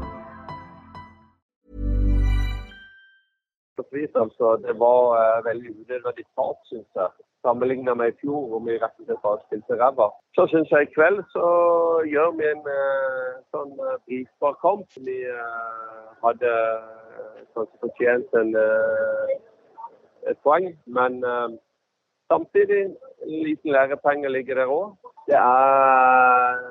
Altså, 4.15 4.47
det 4.65 4.79
var 4.79 5.01
uh, 5.21 5.45
veldig 5.49 5.69
unødvendig 5.79 6.25
tap, 6.35 6.57
syns 6.69 6.91
jeg. 6.95 7.09
Sammenligna 7.45 7.93
med 7.93 8.07
i 8.07 8.17
fjor, 8.21 8.47
hvor 8.49 8.59
vi 8.59 8.71
rett 8.83 8.99
og 8.99 9.05
slett 9.05 9.25
bare 9.25 9.43
spilte 9.45 9.73
ræva. 9.81 10.07
Så 10.35 10.41
syns 10.51 10.71
jeg 10.71 10.81
i 10.83 10.93
kveld 10.97 11.19
så 11.35 11.45
gjør 12.13 12.29
vi 12.39 12.45
en 12.53 12.63
uh, 12.79 13.29
sånn 13.53 13.73
uh, 13.87 13.95
brisbar 14.05 14.53
kamp. 14.63 14.87
Vi 15.07 15.17
hadde 16.25 16.51
kanskje 17.53 17.77
fortjent 17.83 18.29
en 18.41 18.49
et 20.29 20.39
poeng. 20.43 20.71
Men 20.85 21.23
uh, 21.25 21.49
samtidig, 22.31 22.81
en 23.27 23.43
liten 23.47 23.71
lærepenge 23.71 24.29
ligger 24.29 24.55
der 24.55 24.73
òg. 24.79 24.95
Det 25.27 25.35
er 25.35 26.61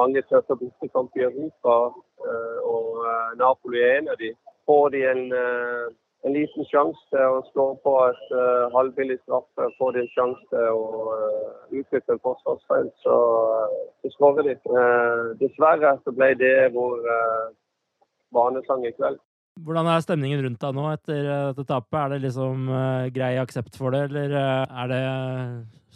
mange 0.00 0.22
tøffe 0.22 0.56
bortekamper 0.60 1.20
i 1.20 1.24
Europa, 1.30 1.74
uh, 2.26 2.58
og 2.74 2.88
uh, 3.06 3.30
Napoli 3.38 3.82
er 3.82 3.98
en 3.98 4.12
av 4.12 4.20
de. 4.22 4.34
Får 4.66 4.88
de 4.94 5.00
en, 5.10 5.22
en 6.26 6.34
liten 6.36 6.66
sjanse 6.70 7.00
til 7.10 7.24
å 7.26 7.40
slå 7.48 7.64
på 7.82 7.94
et 8.06 8.26
halvbillig 8.74 9.16
straffe, 9.24 9.66
får 9.80 9.96
de 9.96 10.02
en 10.04 10.12
sjanse 10.12 10.44
til 10.52 10.76
å 10.76 11.16
utnytte 11.72 12.14
en 12.14 12.22
forsvarsfeil, 12.22 12.92
så, 13.02 13.16
så 13.98 14.12
skårer 14.14 14.46
de. 14.46 14.54
dessverre 15.40 15.96
så 16.04 16.14
ble 16.14 16.28
det 16.38 16.68
vår 16.76 17.02
vanesang 18.36 18.86
i 18.86 18.94
kveld. 18.94 19.18
Hvordan 19.58 19.88
er 19.90 20.02
stemningen 20.04 20.40
rundt 20.44 20.62
deg 20.62 20.76
nå 20.76 20.86
etter 20.92 21.20
eh, 21.20 21.44
dette 21.50 21.66
tapet? 21.68 21.98
Er 21.98 22.12
det 22.14 22.22
liksom 22.24 22.68
uh, 22.70 23.10
grei 23.12 23.34
aksept 23.40 23.76
for 23.76 23.92
det, 23.92 24.06
eller 24.08 24.34
uh, 24.36 24.82
er 24.82 24.90
det 24.92 25.00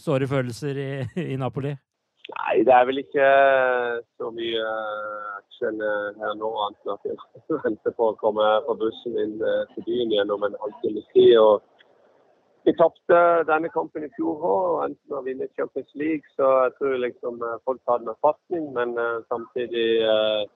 såre 0.05 0.29
følelser 0.29 0.81
i, 0.81 0.89
i, 1.33 1.37
Napoli? 1.41 1.75
Nei, 2.35 2.55
det 2.67 2.73
er 2.75 2.89
vel 2.89 3.03
ikke 3.03 3.29
så 4.17 4.31
mye 4.33 4.65
action 5.37 5.81
her 5.85 6.35
nå, 6.41 6.51
annet 6.67 6.89
enn 6.89 6.95
at 6.97 7.09
jeg 7.09 7.61
venter 7.67 7.95
på 7.97 8.11
å 8.11 8.19
komme 8.21 8.49
på 8.67 8.77
bussen 8.81 9.21
inn 9.23 9.37
til 9.75 9.87
byen 9.87 10.13
gjennom 10.17 10.47
en 10.49 10.59
halvtime 10.63 11.05
tid. 11.13 11.37
og 11.39 11.63
vi 12.65 12.73
tapte 12.79 13.17
denne 13.45 13.69
kampen 13.69 14.07
i 14.07 14.13
fjor 14.17 14.41
òg 14.41 14.69
og 14.71 14.79
endte 14.87 15.11
med 15.11 15.19
å 15.19 15.25
vinne 15.27 15.51
Champions 15.53 15.91
League, 16.01 16.25
så 16.33 16.49
jeg 16.63 16.73
tror 16.79 16.95
liksom 17.03 17.43
folk 17.69 17.83
tar 17.85 18.01
det 18.01 18.09
med 18.09 18.23
fatning. 18.25 18.71
Men 18.73 18.97
uh, 18.97 19.21
samtidig, 19.29 19.89
uh, 20.01 20.49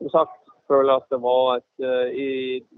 som 0.00 0.10
sagt, 0.16 0.43
føler 0.68 0.96
at 0.96 1.06
det 1.12 1.20
var 1.22 1.56
et, 1.56 1.72
eh, 1.84 2.08
i, 2.24 2.30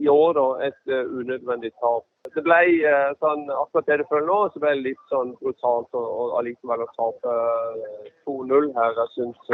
i, 0.04 0.08
år 0.08 0.38
et 0.68 0.92
eh, 0.92 1.04
unødvendig 1.18 1.72
tap. 1.80 2.06
Det 2.34 2.42
ble 2.46 2.60
eh, 2.90 3.12
sånn, 3.22 3.46
akkurat 3.52 3.90
det 3.90 4.00
du 4.00 4.08
føler 4.10 4.26
nå, 4.30 4.38
så 4.52 4.62
ble 4.62 4.74
det 4.74 4.86
litt 4.88 5.12
sånn 5.12 5.34
brutalt 5.42 6.00
allikevel 6.40 6.84
å 6.84 6.88
tape 6.96 7.36
2-0 8.26 8.72
her. 8.78 8.98
Jeg 9.02 9.14
syns 9.14 9.52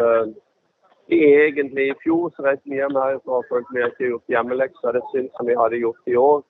egentlig 1.13 1.91
i 1.91 1.99
fjor 2.05 2.31
så 2.37 2.47
vi 2.65 2.79
hjem 2.79 2.97
herfra 2.97 3.43
og 3.43 3.51
følte 3.51 3.77
vi 3.77 3.85
ikke 3.89 4.11
gjort 4.15 4.35
hjemmeleksa. 4.37 4.97
Det 4.97 5.05
syns 5.13 5.33
som 5.37 5.51
vi 5.51 5.59
hadde 5.59 5.83
gjort 5.83 6.13
i 6.13 6.17
år. 6.17 6.41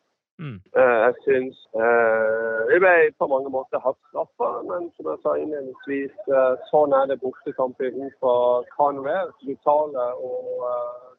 Mm. 0.43 0.59
Uh, 0.75 0.99
jeg 1.07 1.15
syns 1.25 1.59
uh, 1.79 2.67
Vi 2.71 2.81
ble 2.83 2.95
på 3.21 3.29
mange 3.31 3.51
måter 3.53 3.83
hardt 3.85 4.01
straffa, 4.11 4.49
men 4.67 4.89
som 4.97 5.11
jeg 5.13 5.21
sa 5.23 5.35
innledningsvis, 5.39 6.15
uh, 6.35 6.55
sånn 6.71 6.95
er 6.99 7.13
det 7.13 7.21
bortekamper 7.23 7.93
utenfor 7.93 8.67
kan 8.75 8.99
være. 9.07 9.31
Du 9.47 9.55
taler 9.63 10.19
og 10.19 10.67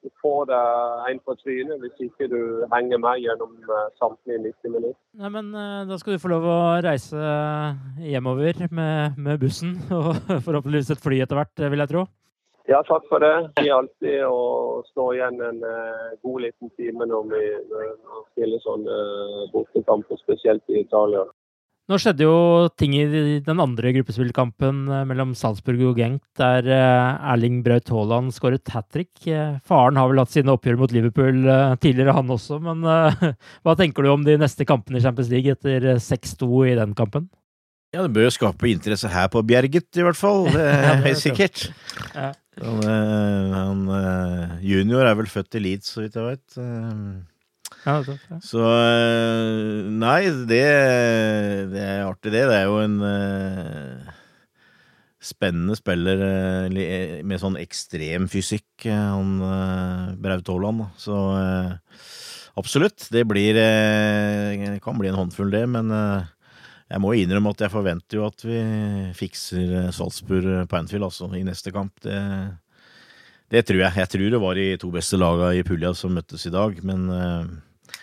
du 0.04 0.10
får 0.20 0.50
deg 0.50 1.06
en 1.14 1.20
på 1.24 1.36
trynet 1.40 1.80
hvis 1.80 2.02
ikke 2.10 2.28
du 2.28 2.42
henger 2.74 3.00
med 3.00 3.22
gjennom 3.24 3.54
samtlige 4.02 4.42
90 4.50 4.74
minutter. 4.74 5.00
Nei, 5.22 5.30
men 5.32 5.54
Da 5.88 6.00
skal 6.02 6.18
du 6.18 6.20
få 6.20 6.34
lov 6.34 6.48
å 6.52 6.58
reise 6.84 7.30
hjemover 8.04 8.66
med, 8.68 9.16
med 9.16 9.40
bussen, 9.40 9.78
og 9.96 10.20
forhåpentligvis 10.44 10.92
et 10.92 11.06
fly 11.06 11.22
etter 11.24 11.40
hvert, 11.40 11.64
vil 11.72 11.86
jeg 11.86 11.94
tro. 11.94 12.04
Ja, 12.70 12.80
takk 12.88 13.04
for 13.12 13.20
det. 13.20 13.34
Vi 13.60 13.68
er 13.68 13.76
alltid 13.76 14.22
å 14.24 14.82
stå 14.88 15.10
igjen 15.18 15.40
en 15.44 15.64
uh, 15.68 16.16
god 16.24 16.44
liten 16.46 16.72
time 16.80 17.08
når 17.10 17.26
vi 17.34 17.46
uh, 17.60 18.20
spiller 18.32 18.62
sånne 18.64 19.00
uh, 19.00 19.48
bortekamper, 19.52 20.20
spesielt 20.22 20.64
i 20.72 20.80
Italia. 20.86 21.26
Nå 21.92 21.98
skjedde 22.00 22.24
jo 22.24 22.36
ting 22.80 22.94
i 22.96 23.04
den 23.44 23.60
andre 23.60 23.92
gruppespillkampen 23.98 24.86
uh, 24.88 25.02
mellom 25.10 25.34
Salzburg 25.36 25.82
og 25.90 26.00
Genk, 26.00 26.22
der 26.40 26.70
Erling 26.72 27.58
Braut 27.66 27.92
Haaland 27.92 28.32
skåret 28.32 28.72
hat 28.72 28.88
trick. 28.96 29.12
Faren 29.68 30.00
har 30.00 30.08
vel 30.08 30.24
hatt 30.24 30.32
sine 30.32 30.56
oppgjør 30.56 30.80
mot 30.80 30.96
Liverpool 30.96 31.44
tidligere, 31.84 32.16
han 32.16 32.32
også. 32.32 32.62
Men 32.64 32.88
hva 33.68 33.76
tenker 33.76 34.08
du 34.08 34.14
om 34.14 34.24
de 34.24 34.38
neste 34.40 34.64
kampene 34.70 35.02
i 35.02 35.04
Champions 35.04 35.34
League 35.34 35.52
etter 35.52 35.98
6-2 36.00 36.48
i 36.72 36.78
den 36.80 36.96
kampen? 36.96 37.28
Ja, 37.92 38.06
det 38.08 38.16
bør 38.16 38.26
jo 38.26 38.32
skape 38.34 38.72
interesse 38.72 39.12
her 39.12 39.28
på 39.30 39.44
Bjerget, 39.46 39.92
i 40.00 40.08
hvert 40.08 40.18
fall. 40.18 40.48
Det 40.56 40.64
er 40.64 41.04
helt 41.04 41.20
sikkert. 41.20 41.68
Han, 42.62 42.82
eh, 42.86 43.54
han, 43.54 43.86
eh, 43.90 44.58
junior 44.62 45.08
er 45.08 45.16
vel 45.18 45.30
født 45.30 45.58
i 45.58 45.62
Leeds, 45.64 45.94
så 45.96 46.04
vidt 46.04 46.18
jeg 46.20 46.28
vet. 46.28 46.58
Ja, 47.84 47.96
ja. 48.06 48.40
Så 48.46 48.62
eh, 48.64 49.90
Nei, 49.90 50.20
det, 50.50 50.66
det, 51.74 51.82
er 51.82 52.06
artig, 52.06 52.34
det. 52.36 52.46
Det 52.52 52.60
er 52.60 52.68
jo 52.70 52.78
en 52.84 53.00
spennende 55.24 55.76
spiller 55.80 56.20
med 57.24 57.40
sånn 57.40 57.56
ekstrem 57.62 58.28
fysikk, 58.32 58.86
han 58.86 59.38
Braut 60.22 60.52
Haaland. 60.52 60.86
Så 61.00 61.16
absolutt. 62.60 63.08
Det 63.12 63.24
blir 63.28 63.58
kan 64.84 65.00
bli 65.00 65.10
en 65.10 65.20
håndfull, 65.20 65.52
det, 65.56 65.66
men 65.72 65.92
jeg 66.94 67.02
må 67.02 67.16
innrømme 67.18 67.54
at 67.56 67.64
jeg 67.66 67.74
forventer 67.74 68.20
jo 68.20 68.28
at 68.28 68.44
vi 68.46 68.60
fikser 69.18 69.78
eh, 69.80 69.94
Salzburg 69.96 70.46
eh, 70.46 70.66
på 70.70 70.78
Anfield 70.78 71.08
altså, 71.08 71.30
i 71.34 71.42
neste 71.46 71.74
kamp. 71.74 71.96
Det, 72.06 72.20
det, 73.50 73.64
tror 73.66 73.82
jeg. 73.82 73.98
Jeg 73.98 74.12
tror 74.14 74.34
det 74.36 74.42
var 74.44 74.60
de 74.60 74.68
to 74.82 74.92
beste 74.94 75.18
lagene 75.18 75.56
i 75.58 75.66
pulja 75.66 75.94
som 75.98 76.14
møttes 76.14 76.46
i 76.46 76.54
dag, 76.54 76.78
men 76.86 77.08
uh, 77.10 77.98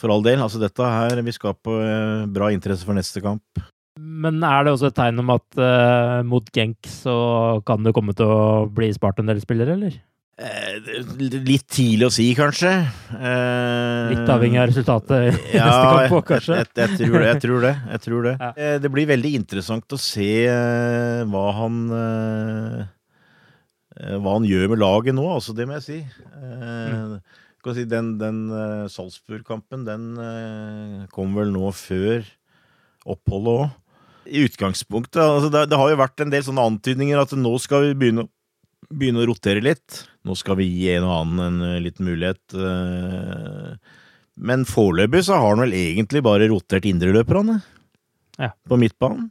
for 0.00 0.10
all 0.10 0.24
del. 0.26 0.42
Altså 0.42 0.58
dette 0.62 0.82
her 0.82 1.22
Vi 1.22 1.36
skaper 1.36 1.78
uh, 1.78 2.26
bra 2.26 2.50
interesse 2.50 2.88
for 2.88 2.98
neste 2.98 3.22
kamp. 3.22 3.62
Men 4.02 4.42
er 4.48 4.64
det 4.64 4.74
også 4.74 4.90
et 4.90 4.98
tegn 4.98 5.22
om 5.22 5.30
at 5.36 5.60
uh, 5.60 6.22
mot 6.26 6.46
Genk 6.56 6.88
så 6.90 7.14
kan 7.68 7.86
det 7.86 7.94
komme 7.94 8.16
til 8.18 8.26
å 8.26 8.64
bli 8.66 8.90
spart 8.96 9.22
en 9.22 9.30
del 9.30 9.42
spillere, 9.44 9.78
eller? 9.78 10.00
Eh, 10.42 10.78
litt 11.46 11.68
tidlig 11.70 12.08
å 12.08 12.12
si, 12.12 12.24
kanskje. 12.34 12.70
Eh, 13.14 14.08
litt 14.10 14.30
avhengig 14.32 14.58
av 14.58 14.66
resultatet 14.72 15.28
i 15.28 15.28
ja, 15.58 15.68
neste 15.68 15.84
kamp 15.84 16.16
òg, 16.16 16.24
kanskje? 16.32 16.56
Jeg, 16.58 16.70
jeg, 16.74 16.88
jeg, 16.88 16.98
tror 16.98 17.14
det. 17.20 17.28
Jeg 17.28 17.42
tror 17.44 17.66
det. 17.66 17.74
Jeg 17.92 18.04
tror 18.06 18.26
det. 18.26 18.32
Ja. 18.40 18.48
Eh, 18.56 18.74
det 18.82 18.90
blir 18.94 19.10
veldig 19.12 19.32
interessant 19.38 19.94
å 19.94 20.00
se 20.00 20.32
hva 21.30 21.44
han 21.60 21.78
Hva 23.92 24.34
han 24.34 24.48
gjør 24.48 24.72
med 24.72 24.82
laget 24.82 25.14
nå, 25.14 25.28
altså. 25.30 25.54
Det 25.54 25.68
må 25.68 25.78
jeg 25.78 25.86
si. 25.86 26.00
Mm. 26.42 27.16
den, 27.92 28.12
den 28.18 28.42
Salzburg-kampen, 28.90 29.86
den 29.86 31.06
kom 31.14 31.38
vel 31.38 31.54
nå 31.54 31.70
før 31.76 32.26
oppholdet 33.06 33.58
òg. 33.60 33.66
I 34.22 34.44
utgangspunktet 34.46 35.18
altså 35.18 35.48
det, 35.50 35.64
det, 35.70 35.78
har 35.78 35.88
jo 35.90 35.98
vært 35.98 36.22
en 36.22 36.30
del 36.30 36.44
sånne 36.46 36.62
antydninger 36.70 37.18
at 37.18 37.32
nå 37.34 37.56
skal 37.58 37.88
vi 37.88 37.96
begynne 37.98 38.26
begynne 38.92 39.22
å 39.22 39.28
rotere 39.30 39.62
litt. 39.64 40.02
Nå 40.22 40.36
skal 40.38 40.58
vi 40.60 40.68
gi 40.70 40.88
en 40.94 41.06
og 41.06 41.14
annen 41.16 41.42
en 41.46 41.66
eh, 41.66 41.82
liten 41.82 42.06
mulighet. 42.06 42.42
Eh, 42.54 43.70
men 44.42 44.66
foreløpig 44.68 45.24
så 45.26 45.38
har 45.38 45.54
han 45.54 45.64
vel 45.64 45.74
egentlig 45.76 46.22
bare 46.24 46.48
rotert 46.50 46.86
indreløperne 46.88 47.58
ja. 48.38 48.52
på 48.68 48.78
midtbanen. 48.80 49.30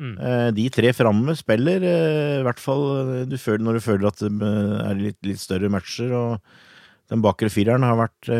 Mm. 0.00 0.12
Eh, 0.16 0.48
de 0.56 0.66
tre 0.72 0.92
framme 0.96 1.34
spiller, 1.36 1.84
i 1.84 2.44
hvert 2.44 2.60
fall 2.60 3.26
du 3.28 3.36
føler, 3.40 3.64
når 3.64 3.78
du 3.78 3.84
føler 3.84 4.08
at 4.08 4.22
det 4.22 4.52
er 4.84 5.00
litt, 5.00 5.18
litt 5.28 5.40
større 5.40 5.72
matcher. 5.72 6.12
Og 6.16 7.10
den 7.10 7.24
bakre 7.24 7.50
fireren 7.52 7.84
har 7.84 7.98
vært 7.98 8.30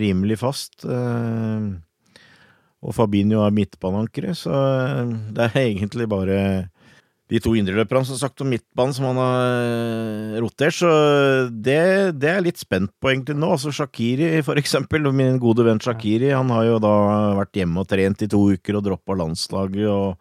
rimelig 0.00 0.38
fast. 0.40 0.86
Og 2.78 2.94
Fabinho 2.94 3.42
er 3.44 3.54
midtbaneankeret, 3.54 4.38
så 4.38 4.54
det 5.34 5.50
er 5.50 5.62
egentlig 5.66 6.06
bare 6.10 6.38
de 7.28 7.40
to 7.44 7.52
indreløperne 7.58 8.08
som 8.08 8.16
sagt 8.16 8.40
om 8.40 8.48
midtbanen 8.48 8.94
som 8.96 9.08
han 9.10 9.20
har 9.20 9.40
eh, 9.60 10.36
rotert, 10.40 10.78
så 10.78 10.90
det, 11.52 11.80
det 12.16 12.30
er 12.30 12.38
jeg 12.38 12.46
litt 12.46 12.62
spent 12.62 12.92
på 13.00 13.12
egentlig 13.12 13.36
nå. 13.36 13.50
Altså 13.56 13.72
Shakiri, 13.74 14.30
for 14.46 14.60
eksempel, 14.60 15.10
min 15.12 15.40
gode 15.42 15.66
venn 15.66 15.82
Shakiri, 15.82 16.30
han 16.32 16.52
har 16.54 16.68
jo 16.70 16.78
da 16.82 16.94
vært 17.40 17.60
hjemme 17.60 17.84
og 17.84 17.90
trent 17.90 18.24
i 18.24 18.30
to 18.32 18.40
uker 18.56 18.80
og 18.80 18.86
droppa 18.88 19.18
landslaget 19.18 19.90
og 19.92 20.16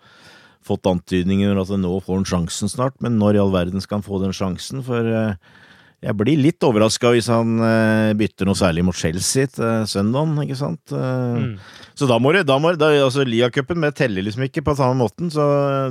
fått 0.67 0.89
antydninger 0.89 1.53
om 1.53 1.63
at 1.63 1.71
nå 1.79 1.93
får 2.03 2.19
han 2.19 2.27
sjansen 2.27 2.71
snart, 2.71 2.97
men 3.03 3.15
når 3.21 3.37
i 3.37 3.41
all 3.45 3.55
verden 3.55 3.83
skal 3.83 4.01
han 4.01 4.07
få 4.07 4.19
den 4.19 4.35
sjansen? 4.35 4.83
For 4.83 5.07
uh, 5.07 5.63
jeg 5.97 6.13
blir 6.13 6.37
litt 6.37 6.61
overraska 6.61 7.09
hvis 7.15 7.29
han 7.33 7.57
uh, 7.57 8.13
bytter 8.17 8.45
noe 8.45 8.57
særlig 8.57 8.83
mot 8.85 8.97
Chelsea 8.97 9.49
til 9.49 9.87
søndagen, 9.89 10.35
ikke 10.43 10.57
sant. 10.59 10.93
Uh, 10.93 11.39
mm. 11.41 11.53
Så 11.97 12.09
da 12.09 12.19
må 12.21 12.35
du, 12.35 12.43
da 12.45 12.59
må 12.61 12.75
du, 12.75 12.85
altså 12.85 13.25
Lia-cupen 13.25 13.87
teller 13.97 14.25
liksom 14.25 14.45
ikke 14.45 14.61
på 14.67 14.75
samme 14.77 14.99
måten, 15.01 15.31
så 15.33 15.47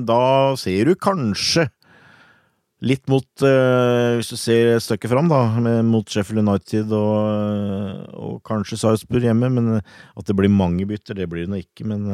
da 0.07 0.21
ser 0.61 0.87
du 0.87 0.95
kanskje 0.95 1.67
litt 2.87 3.09
mot 3.09 3.27
uh, 3.43 4.21
Hvis 4.21 4.31
du 4.31 4.37
ser 4.39 4.77
stykket 4.85 5.11
fram, 5.11 5.33
da, 5.33 5.41
mot 5.83 6.07
Sheffield 6.07 6.45
United 6.45 6.93
og, 6.95 8.07
og 8.15 8.39
kanskje 8.47 8.79
Sarpsborg 8.79 9.27
hjemme, 9.27 9.51
men 9.57 9.81
at 9.81 10.29
det 10.29 10.37
blir 10.39 10.53
mange 10.53 10.87
bytter, 10.87 11.19
det 11.19 11.27
blir 11.33 11.49
det 11.49 11.55
nå 11.55 11.61
ikke, 11.65 11.89
men 11.89 12.07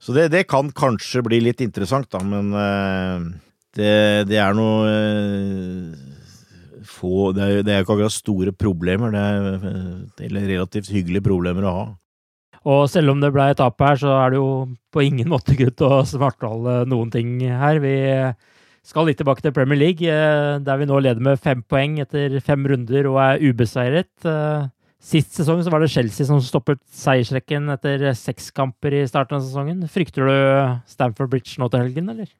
Så 0.00 0.16
det, 0.16 0.30
det, 0.32 0.46
kan 0.48 0.72
kanskje 0.72 1.20
bli 1.26 1.42
litt 1.44 1.60
interessant, 1.60 2.08
da, 2.14 2.24
men 2.24 2.48
det, 3.76 3.92
det 4.30 4.40
er 4.40 4.56
noe 4.56 4.88
få 7.02 7.32
Det 7.36 7.42
er, 7.42 7.64
det 7.66 7.74
er 7.74 7.82
ikke 7.82 7.96
akkurat 7.96 8.14
store 8.14 8.54
problemer, 8.54 9.12
det 9.12 9.22
er, 9.22 9.58
det 10.22 10.46
relativt 10.46 10.92
hyggelige 10.94 11.26
problemer 11.26 11.66
å 11.66 11.74
ha. 11.76 11.84
Og 12.62 12.86
selv 12.90 13.10
om 13.10 13.22
det 13.22 13.32
ble 13.34 13.48
et 13.50 13.58
tap 13.58 13.80
her, 13.82 13.98
så 13.98 14.14
er 14.20 14.32
det 14.32 14.38
jo 14.38 14.50
på 14.94 15.02
ingen 15.02 15.30
måte 15.32 15.56
grunn 15.58 15.74
til 15.74 15.94
å 15.98 16.02
svartale 16.06 16.82
noen 16.90 17.10
ting 17.10 17.40
her. 17.42 17.80
Vi 17.82 17.96
skal 18.86 19.08
litt 19.08 19.18
tilbake 19.18 19.42
til 19.44 19.54
Premier 19.54 19.78
League, 19.78 20.06
eh, 20.06 20.60
der 20.62 20.78
vi 20.78 20.86
nå 20.90 21.00
leder 21.02 21.22
med 21.22 21.40
fem 21.42 21.62
poeng 21.62 21.98
etter 22.02 22.38
fem 22.42 22.62
runder 22.66 23.08
og 23.10 23.18
er 23.22 23.42
ubeseiret. 23.42 24.10
Eh, 24.26 24.68
sist 25.02 25.34
sesong 25.34 25.62
så 25.62 25.70
var 25.74 25.82
det 25.82 25.90
Chelsea 25.90 26.26
som 26.26 26.42
stoppet 26.42 26.82
seiersrekken 26.94 27.70
etter 27.74 28.12
seks 28.18 28.50
kamper 28.54 29.00
i 29.00 29.06
starten 29.10 29.38
av 29.38 29.46
sesongen. 29.46 29.82
Frykter 29.90 30.30
du 30.30 30.36
Stamford 30.90 31.30
Bridge 31.30 31.58
nå 31.58 31.70
til 31.70 31.82
helgen, 31.82 32.10
eller? 32.14 32.30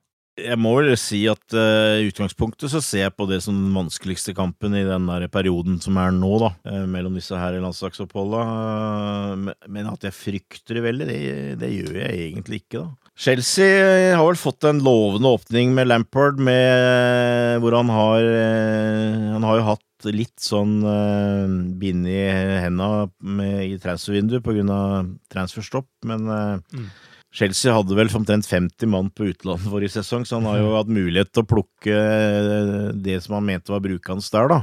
Jeg 0.40 0.56
må 0.56 0.70
vel 0.78 0.94
si 0.96 1.18
at 1.28 1.52
uh, 1.52 2.00
i 2.00 2.06
utgangspunktet 2.08 2.72
så 2.72 2.80
ser 2.80 3.02
jeg 3.04 3.14
på 3.18 3.26
det 3.28 3.42
som 3.44 3.52
den 3.52 3.74
vanskeligste 3.76 4.32
kampen 4.32 4.72
i 4.78 4.86
den 4.86 5.04
der 5.10 5.26
perioden 5.28 5.76
som 5.82 5.98
er 6.00 6.14
nå, 6.16 6.30
da, 6.40 6.48
uh, 6.70 6.86
mellom 6.88 7.18
disse 7.18 7.36
her 7.36 7.58
landslagsoppholda. 7.60 8.40
Uh, 8.40 9.52
men 9.68 9.90
at 9.90 10.08
jeg 10.08 10.16
frykter 10.16 10.78
det 10.78 10.86
veldig, 10.86 11.08
det, 11.10 11.20
det, 11.60 11.70
gjør 11.76 12.00
jeg 12.00 12.24
egentlig 12.30 12.62
ikke, 12.62 12.80
da. 12.80 13.12
Chelsea 13.12 14.16
har 14.16 14.24
vel 14.24 14.40
fått 14.40 14.64
en 14.64 14.80
lovende 14.80 15.34
åpning 15.36 15.76
med 15.76 15.90
Lampard, 15.90 16.40
med, 16.40 17.60
hvor 17.60 17.76
han 17.76 17.90
har 17.92 18.24
Han 19.34 19.44
har 19.44 19.58
jo 19.58 19.66
hatt 19.66 20.06
litt 20.08 20.40
sånn 20.40 20.80
bind 21.78 22.08
i 22.08 22.22
henda 22.64 22.88
i 23.60 23.76
transfervinduet 23.84 24.48
av 24.64 25.12
transferstopp, 25.30 25.90
men 26.08 26.24
mm. 26.24 26.88
Chelsea 27.32 27.72
hadde 27.72 27.96
vel 27.96 28.10
omtrent 28.12 28.46
50 28.46 28.90
mann 28.92 29.08
på 29.14 29.30
utlandet 29.30 29.70
forrige 29.72 29.94
sesong, 29.94 30.26
så 30.28 30.36
han 30.36 30.48
har 30.50 30.60
jo 30.60 30.74
hatt 30.76 30.92
mulighet 30.92 31.32
til 31.32 31.44
å 31.44 31.48
plukke 31.48 31.96
eh, 31.96 32.92
det 32.92 33.16
som 33.24 33.38
han 33.38 33.46
mente 33.48 33.72
var 33.72 33.80
brukende 33.84 34.26
der, 34.34 34.52
da. 34.52 34.58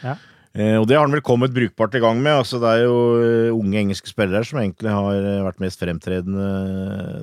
Ja. 0.00 0.14
Eh, 0.56 0.76
og 0.80 0.86
det 0.88 0.96
har 0.96 1.04
han 1.04 1.12
vel 1.12 1.24
kommet 1.26 1.52
brukbart 1.52 1.98
i 1.98 2.02
gang 2.02 2.22
med. 2.24 2.40
altså 2.40 2.62
Det 2.62 2.70
er 2.72 2.86
jo 2.86 2.96
eh, 3.20 3.52
unge 3.52 3.82
engelske 3.82 4.08
spillere 4.08 4.48
som 4.48 4.62
egentlig 4.62 4.94
har 4.94 5.20
vært 5.50 5.60
mest 5.60 5.84
fremtredende 5.84 6.48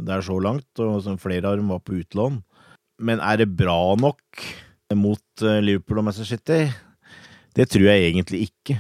der 0.06 0.26
så 0.26 0.38
langt, 0.38 0.70
og 0.78 1.02
som 1.08 1.18
flere 1.22 1.50
av 1.50 1.58
dem 1.58 1.74
var 1.74 1.82
på 1.82 1.98
utlån. 2.04 2.44
Men 3.02 3.24
er 3.26 3.42
det 3.42 3.56
bra 3.58 3.98
nok 3.98 4.46
mot 4.96 5.46
Liverpool 5.66 6.00
og 6.00 6.12
Manchester 6.12 6.38
City? 6.38 6.62
Det 7.58 7.66
tror 7.74 7.90
jeg 7.90 8.12
egentlig 8.12 8.46
ikke. 8.52 8.78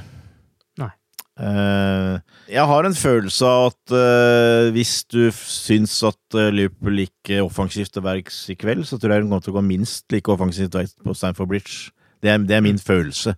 Uh, 1.35 2.15
jeg 2.47 2.63
har 2.63 2.87
en 2.87 2.93
følelse 2.95 3.43
av 3.43 3.65
at 3.73 3.91
uh, 3.91 4.69
hvis 4.71 5.01
du 5.11 5.25
syns 5.35 5.97
at 6.07 6.37
uh, 6.37 6.47
Liverpool 6.47 7.01
gikk 7.01 7.33
offensivt 7.43 7.91
til 7.91 8.05
verks 8.05 8.37
i 8.53 8.55
kveld, 8.55 8.85
så 8.87 8.95
tror 8.95 9.11
jeg 9.11 9.25
hun 9.25 9.33
kommer 9.33 9.43
til 9.43 9.51
å 9.51 9.57
gå 9.57 9.65
minst 9.67 10.07
like 10.15 10.31
offensivt 10.31 10.71
til 10.71 10.85
verks 10.85 10.95
på 11.03 11.15
Stamford 11.17 11.51
Bridge. 11.51 11.91
Det 12.23 12.31
er, 12.31 12.39
det 12.39 12.55
er, 12.55 12.63
min 12.63 12.79
følelse. 12.79 13.35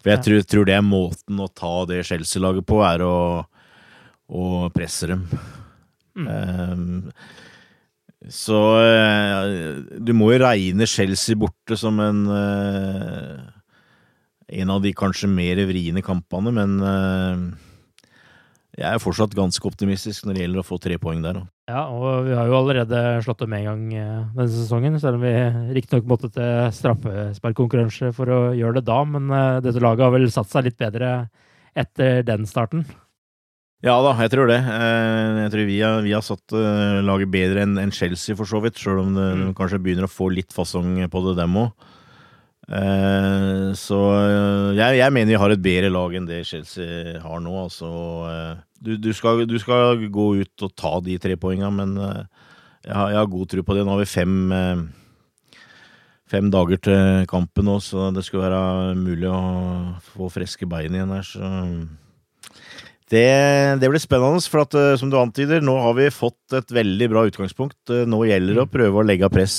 For 0.00 0.14
jeg 0.14 0.24
tror, 0.24 0.46
tror, 0.48 0.68
det 0.68 0.78
er 0.78 0.86
måten 0.86 1.42
å 1.42 1.50
ta 1.52 1.74
det 1.90 2.06
Chelsea-laget 2.08 2.66
på, 2.68 2.80
er 2.88 3.04
å, 3.04 3.16
og 4.32 4.72
presse 4.72 5.10
dem. 5.10 5.26
Mm. 6.16 6.30
Um, 6.32 7.12
så 8.32 8.58
du 10.02 10.14
må 10.16 10.32
jo 10.32 10.40
regne 10.40 10.88
Chelsea 10.88 11.38
borte 11.38 11.76
som 11.78 12.00
en 12.02 12.24
uh, 12.32 13.55
en 14.46 14.72
av 14.74 14.82
de 14.84 14.92
kanskje 14.96 15.30
mer 15.30 15.60
vriene 15.68 16.02
kampene, 16.06 16.52
men 16.54 16.76
uh, 16.82 17.46
jeg 18.76 18.86
er 18.86 19.02
fortsatt 19.02 19.34
ganske 19.34 19.64
optimistisk 19.66 20.26
når 20.26 20.36
det 20.36 20.44
gjelder 20.44 20.62
å 20.62 20.66
få 20.66 20.78
tre 20.82 20.98
poeng 21.02 21.24
der. 21.24 21.40
Ja, 21.70 21.86
og 21.90 22.28
vi 22.28 22.34
har 22.36 22.46
jo 22.46 22.58
allerede 22.58 23.00
slått 23.24 23.40
dem 23.42 23.56
en 23.56 23.66
gang 23.70 23.86
denne 23.90 24.50
sesongen, 24.52 25.00
selv 25.02 25.18
om 25.18 25.24
vi 25.24 25.32
riktignok 25.78 26.06
måtte 26.06 26.30
til 26.34 26.68
straffesparkkonkurranse 26.76 28.12
for 28.14 28.30
å 28.30 28.38
gjøre 28.54 28.78
det 28.78 28.86
da. 28.86 29.00
Men 29.08 29.32
dette 29.64 29.82
laget 29.82 30.06
har 30.06 30.14
vel 30.14 30.28
satt 30.30 30.52
seg 30.52 30.68
litt 30.68 30.78
bedre 30.78 31.16
etter 31.76 32.22
den 32.28 32.46
starten? 32.46 32.84
Ja 33.84 33.98
da, 34.00 34.14
jeg 34.24 34.32
tror 34.32 34.48
det. 34.48 34.56
Eh, 34.56 35.42
jeg 35.44 35.52
tror 35.52 35.68
vi 35.68 35.76
har, 35.84 35.98
vi 36.04 36.14
har 36.16 36.24
satt 36.24 36.54
eh, 36.56 37.02
laget 37.04 37.30
bedre 37.32 37.66
enn 37.66 37.92
Chelsea, 37.92 38.36
for 38.38 38.48
så 38.48 38.62
vidt. 38.64 38.80
Selv 38.80 39.04
om 39.04 39.12
det, 39.14 39.26
mm. 39.36 39.50
kanskje 39.58 39.82
begynner 39.82 40.08
å 40.08 40.12
få 40.12 40.30
litt 40.32 40.54
fasong 40.56 41.02
på 41.12 41.22
det, 41.28 41.36
dem 41.42 41.58
òg. 41.60 41.92
Eh, 42.66 43.68
så 43.78 43.98
jeg, 44.74 44.98
jeg, 44.98 45.12
mener 45.14 45.30
vi 45.30 45.38
har 45.38 45.52
et 45.54 45.62
bedre 45.62 45.90
lag 45.94 46.14
enn 46.18 46.26
det 46.26 46.42
Chelsea 46.48 47.18
har 47.22 47.42
nå. 47.42 47.54
Altså, 47.62 47.90
du, 48.82 48.96
du, 48.98 49.12
skal, 49.14 49.44
du 49.46 49.56
skal, 49.62 50.02
gå 50.10 50.28
ut 50.42 50.66
og 50.66 50.74
ta 50.78 50.96
de 51.04 51.18
tre 51.22 51.38
poengene, 51.38 51.72
men 51.78 51.98
jeg 52.00 52.94
har, 52.94 53.12
jeg 53.12 53.20
har, 53.20 53.28
god 53.30 53.52
tro 53.52 53.66
på 53.66 53.76
det. 53.76 53.84
Nå 53.86 53.94
har 53.94 54.02
vi 54.02 54.08
fem, 54.10 54.34
fem 56.30 56.50
dager 56.50 56.82
til 56.88 57.28
kampen 57.30 57.70
nå, 57.70 57.78
så 57.82 58.10
det 58.14 58.26
skulle 58.26 58.50
være 58.50 58.96
mulig 58.98 59.30
å 59.30 59.38
få 60.14 60.32
friske 60.34 60.68
bein 60.70 60.98
igjen 60.98 61.14
her. 61.18 61.30
så... 61.30 61.52
Det, 63.06 63.22
det, 63.78 63.86
blir 63.86 64.02
spennende, 64.02 64.42
for 64.50 64.64
at, 64.64 64.74
som 64.98 65.06
du 65.06 65.14
antyder, 65.14 65.60
nå 65.62 65.76
har 65.78 65.92
vi 65.94 66.08
fått 66.10 66.56
et 66.58 66.72
veldig 66.74 67.06
bra 67.12 67.22
utgangspunkt. 67.28 67.92
Nå 68.10 68.18
gjelder 68.26 68.56
det 68.56 68.64
å 68.64 68.66
mm. 68.66 68.72
prøve 68.72 68.98
å 68.98 69.04
legge 69.06 69.28
press 69.30 69.54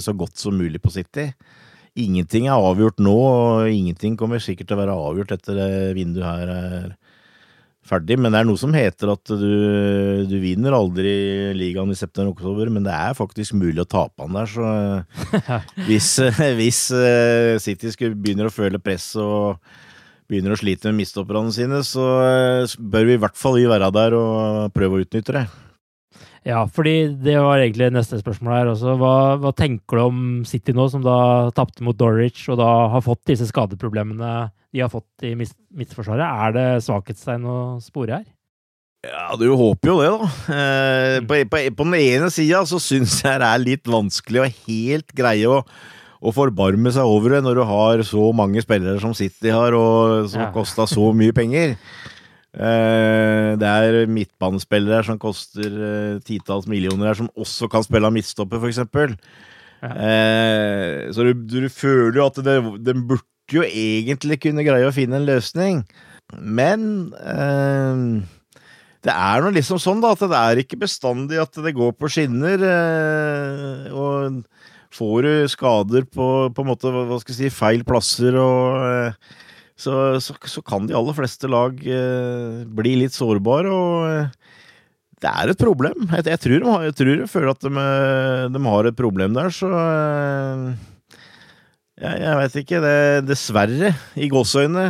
så 0.00 0.14
godt 0.16 0.40
som 0.40 0.56
mulig 0.56 0.80
på 0.80 0.94
City. 0.94 1.26
Ingenting 1.96 2.48
er 2.50 2.60
avgjort 2.60 3.00
nå, 3.00 3.16
og 3.16 3.72
ingenting 3.72 4.18
kommer 4.20 4.42
sikkert 4.42 4.68
til 4.68 4.76
å 4.76 4.82
være 4.82 4.96
avgjort 5.08 5.32
etter 5.38 5.56
det 5.56 5.70
vinduet 5.96 6.26
her 6.28 6.52
er 6.52 6.90
ferdig. 7.86 8.18
Men 8.20 8.34
det 8.34 8.42
er 8.42 8.48
noe 8.48 8.60
som 8.60 8.74
heter 8.76 9.14
at 9.14 9.32
du, 9.32 9.48
du 10.28 10.36
vinner 10.42 10.76
aldri 10.76 11.14
ligaen 11.56 11.94
i 11.94 11.98
september-oktober, 11.98 12.70
men 12.74 12.84
det 12.86 12.94
er 12.94 13.16
faktisk 13.16 13.56
mulig 13.56 13.84
å 13.84 13.88
tape 13.88 14.26
han 14.26 14.36
der. 14.36 14.52
Så 14.52 14.70
hvis, 15.88 16.12
hvis 16.58 16.84
City 17.64 17.92
begynner 18.12 18.50
å 18.50 18.54
føle 18.54 18.82
press 18.82 19.14
og 19.20 19.60
begynner 20.26 20.54
å 20.54 20.58
slite 20.58 20.90
med 20.90 21.04
mistopperne 21.04 21.54
sine, 21.54 21.82
så 21.86 22.06
eh, 22.26 22.76
bør 22.78 23.06
vi 23.06 23.16
i 23.16 23.22
hvert 23.22 23.38
fall 23.38 23.60
vi 23.60 23.68
være 23.70 23.92
der 23.94 24.16
og 24.18 24.74
prøve 24.74 24.98
å 24.98 25.06
utnytte 25.06 25.36
det. 25.36 25.46
Ja, 26.46 26.60
fordi 26.70 27.08
det 27.18 27.34
var 27.42 27.58
egentlig 27.58 27.88
neste 27.90 28.20
spørsmål 28.20 28.54
her 28.54 28.68
også. 28.70 28.94
Hva, 29.00 29.14
hva 29.42 29.50
tenker 29.56 29.98
du 29.98 30.02
om 30.04 30.20
City 30.46 30.74
nå, 30.76 30.86
som 30.92 31.02
da 31.02 31.50
tapte 31.56 31.82
mot 31.82 31.98
Dorwich 31.98 32.44
og 32.52 32.60
da 32.60 32.70
har 32.92 33.02
fått 33.02 33.24
disse 33.32 33.48
skadeproblemene 33.50 34.30
de 34.70 34.84
har 34.84 34.92
fått 34.92 35.26
i 35.26 35.34
midtforsvaret? 35.34 36.22
Er 36.22 36.54
det 36.54 36.66
svakhetstegn 36.86 37.50
å 37.50 37.58
spore 37.82 38.20
her? 38.20 38.30
Ja, 39.06 39.34
du 39.38 39.48
håper 39.58 39.90
jo 39.90 39.98
det, 39.98 40.08
da. 40.14 40.30
Eh, 40.54 41.18
på, 41.26 41.42
på, 41.50 41.60
på, 41.78 41.86
den 41.90 41.98
ene 41.98 42.30
sida 42.34 42.62
så 42.66 42.78
syns 42.82 43.20
jeg 43.24 43.42
det 43.42 43.50
er 43.50 43.62
litt 43.62 43.90
vanskelig 43.90 44.42
å 44.42 44.50
helt 44.66 45.14
greie 45.18 45.50
å 45.50 45.62
å 46.26 46.32
forbarme 46.34 46.90
seg 46.94 47.06
over 47.06 47.36
det 47.36 47.42
når 47.44 47.60
du 47.60 47.62
har 47.68 48.02
så 48.08 48.30
mange 48.34 48.62
spillere 48.64 48.98
som 49.02 49.14
City 49.14 49.52
har, 49.52 49.76
og 49.76 50.30
som 50.32 50.46
ja. 50.46 50.50
kosta 50.54 50.86
så 50.88 51.10
mye 51.16 51.34
penger. 51.36 51.76
Eh, 52.56 53.50
det 53.60 53.68
er 53.68 54.08
midtbanespillere 54.08 55.04
som 55.04 55.20
koster 55.20 55.68
eh, 55.68 56.20
titalls 56.24 56.68
millioner 56.70 57.10
her, 57.10 57.18
som 57.18 57.28
også 57.36 57.68
kan 57.72 57.84
spille 57.84 58.08
av 58.08 58.14
midtstopper, 58.16 58.62
f.eks. 58.62 58.80
Ja. 59.84 59.90
Eh, 59.92 61.08
så 61.12 61.26
du, 61.26 61.34
du, 61.44 61.68
føler 61.68 62.16
jo 62.16 62.28
at 62.30 62.40
det, 62.46 62.56
den 62.86 63.04
burde 63.10 63.52
jo 63.52 63.62
egentlig 63.66 64.40
kunne 64.42 64.64
greie 64.66 64.88
å 64.88 64.94
finne 64.94 65.20
en 65.20 65.28
løsning, 65.28 65.84
men 66.40 66.88
eh, 67.20 68.00
det 69.06 69.14
er 69.14 69.44
nå 69.44 69.52
liksom 69.54 69.78
sånn, 69.78 70.00
da, 70.02 70.16
at 70.16 70.24
det 70.24 70.40
er 70.40 70.62
ikke 70.64 70.80
bestandig 70.80 71.38
at 71.38 71.60
det 71.62 71.76
går 71.76 71.92
på 71.94 72.08
skinner. 72.10 72.62
Eh, 72.66 73.92
og 73.94 74.40
får 74.96 75.26
du 75.26 75.32
skader 75.52 76.06
på, 76.08 76.30
på 76.56 76.64
en 76.64 76.70
måte, 76.72 76.90
hva 76.90 77.20
skal 77.20 77.36
jeg 77.36 77.52
si, 77.52 77.54
feil 77.54 77.84
plasser 77.86 78.38
og 78.40 78.86
eh, 78.88 79.36
så, 79.76 80.16
så, 80.24 80.36
så, 80.48 80.62
kan 80.64 80.88
de 80.88 80.96
aller 80.96 81.16
fleste 81.16 81.48
lag 81.52 81.76
eh, 81.84 82.62
bli 82.78 82.94
litt 83.02 83.16
sårbare, 83.16 83.72
og 83.72 84.06
eh, 84.08 84.54
det 85.20 85.32
er 85.32 85.52
et 85.52 85.60
problem. 85.60 86.06
Jeg, 86.12 86.26
jeg, 86.32 86.40
tror, 86.42 86.62
de, 86.62 86.74
jeg 86.86 86.96
tror 86.96 87.12
jeg 87.12 87.30
føler 87.32 87.52
at 87.52 87.64
de, 87.64 87.72
eh, 87.82 88.44
de, 88.54 88.62
har 88.66 88.88
et 88.88 88.98
problem 88.98 89.36
der, 89.36 89.52
så 89.52 89.70
eh, 89.76 90.64
jeg, 92.00 92.22
jeg 92.24 92.40
veit 92.40 92.58
ikke. 92.62 92.82
Det, 92.84 92.96
dessverre, 93.28 93.92
i 94.16 94.30
gåseøynene, 94.32 94.88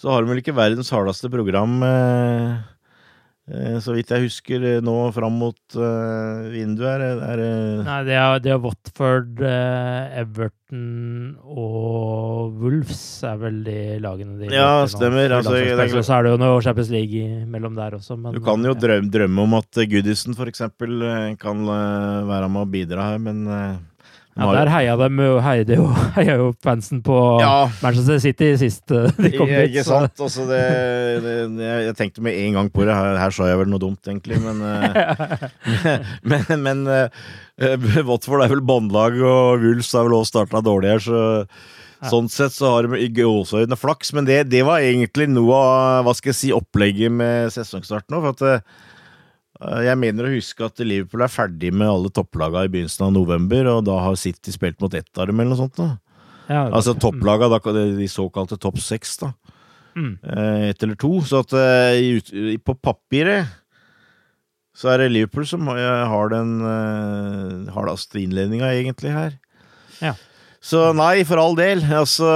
så 0.00 0.14
har 0.14 0.24
de 0.24 0.32
vel 0.32 0.40
ikke 0.40 0.56
verdens 0.56 0.92
hardeste 0.96 1.28
program. 1.32 1.80
Eh, 1.84 2.58
så 3.82 3.94
vidt 3.96 4.12
jeg 4.12 4.28
husker 4.28 4.64
eh, 4.68 4.82
nå 4.84 4.94
fram 5.10 5.34
mot 5.40 5.58
uh, 5.74 6.46
vinduet 6.52 6.86
her, 6.86 7.22
er 7.24 7.40
det 7.40 7.48
Nei, 7.82 7.96
det 8.06 8.14
er, 8.14 8.42
det 8.44 8.52
er 8.54 8.60
Watford, 8.62 9.42
Everton 9.42 10.84
og 11.42 12.60
Wolves 12.60 13.02
er 13.26 13.40
vel 13.40 13.58
de 13.66 13.78
lagene 14.04 14.38
de 14.38 14.52
Ja, 14.54 14.86
stemmer. 14.86 15.34
Altså, 15.40 15.56
det, 15.56 15.88
så 16.06 16.20
er 16.20 16.28
det 16.28 16.34
jo 16.36 16.40
noe 16.44 16.62
Champions 16.62 16.92
League 16.94 17.46
mellom 17.50 17.74
der 17.78 17.98
også. 17.98 18.14
Men, 18.20 18.36
du 18.38 18.44
kan 18.44 18.62
jo 18.62 18.76
drømme, 18.78 19.10
drømme 19.10 19.48
om 19.48 19.58
at 19.58 19.82
Goodison 19.90 20.36
eksempel 20.46 21.02
kan 21.42 21.66
være 21.66 22.52
med 22.52 22.62
å 22.62 22.70
bidra 22.70 23.10
her, 23.10 23.22
men 23.22 23.42
ja, 24.38 24.48
der 24.54 24.70
heia, 24.70 24.94
de, 24.96 25.08
heide 25.44 25.76
jo, 25.80 25.88
heia 26.14 26.36
jo 26.40 26.50
fansen 26.62 27.02
på 27.04 27.16
ja. 27.42 27.66
Manchester 27.82 28.20
City 28.22 28.52
sist 28.60 28.94
eh, 28.94 29.10
de 29.18 29.32
kom 29.34 29.50
dit. 29.50 29.72
Ikke 29.72 29.84
sant. 29.88 30.14
Altså 30.22 30.46
det, 30.48 30.62
det, 31.24 31.72
jeg 31.88 31.96
tenkte 31.98 32.24
med 32.24 32.38
en 32.38 32.60
gang 32.60 32.70
på 32.72 32.86
det. 32.86 32.94
Her, 32.94 33.18
her 33.20 33.34
sa 33.34 33.50
jeg 33.50 33.60
vel 33.60 33.72
noe 33.72 33.82
dumt, 33.82 34.00
egentlig, 34.06 34.40
men 34.42 34.62
men, 36.30 36.46
Men, 36.50 36.64
men 36.64 36.86
uh, 36.88 38.06
Watford 38.06 38.46
er 38.46 38.54
vel 38.54 38.64
båndlag, 38.64 39.18
og 39.18 39.60
Wulfs 39.64 39.92
har 39.96 40.06
vel 40.06 40.20
også 40.20 40.36
starta 40.36 40.64
dårlig 40.64 40.96
her, 40.96 41.06
så. 41.10 41.22
Sånn 42.08 42.30
sett 42.32 42.54
så 42.54 42.70
har 42.72 42.86
de 42.88 42.96
i 42.96 43.10
gåseøynene 43.12 43.76
flaks, 43.76 44.14
men 44.16 44.24
det, 44.24 44.38
det, 44.48 44.62
var 44.64 44.80
egentlig 44.80 45.26
noe 45.28 45.52
av 45.52 46.06
hva 46.06 46.14
skal 46.16 46.30
jeg 46.30 46.38
si, 46.38 46.52
opplegget 46.56 47.12
med 47.12 47.52
sesongstarten 47.52 48.16
nå. 48.16 48.22
For 48.24 48.32
at 48.32 48.46
Eh, 48.46 48.78
jeg 49.60 49.98
mener 50.00 50.26
å 50.26 50.32
huske 50.32 50.64
at 50.64 50.80
Liverpool 50.80 51.24
er 51.24 51.32
ferdig 51.32 51.72
med 51.74 51.90
alle 51.90 52.10
topplagene 52.14 52.68
i 52.68 52.72
begynnelsen 52.72 53.06
av 53.08 53.14
november, 53.14 53.68
og 53.74 53.84
da 53.88 53.98
har 54.06 54.16
City 54.20 54.54
spilt 54.54 54.80
mot 54.80 54.94
ett 54.96 55.10
av 55.18 55.28
dem, 55.28 55.40
eller 55.40 55.52
noe 55.52 55.60
sånt. 55.60 55.76
da. 55.76 55.90
Ja, 56.50 56.64
altså 56.66 56.96
topplagene, 56.98 57.60
de 57.98 58.08
såkalte 58.10 58.58
topp 58.60 58.80
seks, 58.82 59.18
da. 59.20 59.34
Mm. 59.98 60.14
Eh, 60.22 60.68
ett 60.70 60.82
eller 60.82 60.96
to. 60.98 61.12
Så 61.26 61.42
at 61.44 61.52
uh, 61.52 62.56
på 62.64 62.76
papiret 62.80 63.50
så 64.80 64.92
er 64.92 65.02
det 65.02 65.10
Liverpool 65.12 65.44
som 65.44 65.66
har 65.68 66.30
den 66.32 66.60
hardeste 67.74 68.20
innledninga, 68.22 68.70
egentlig, 68.78 69.10
her. 69.12 69.34
Ja. 70.00 70.14
Så 70.60 70.90
nei, 70.92 71.22
for 71.24 71.40
all 71.40 71.56
del. 71.56 71.80
Altså, 71.96 72.28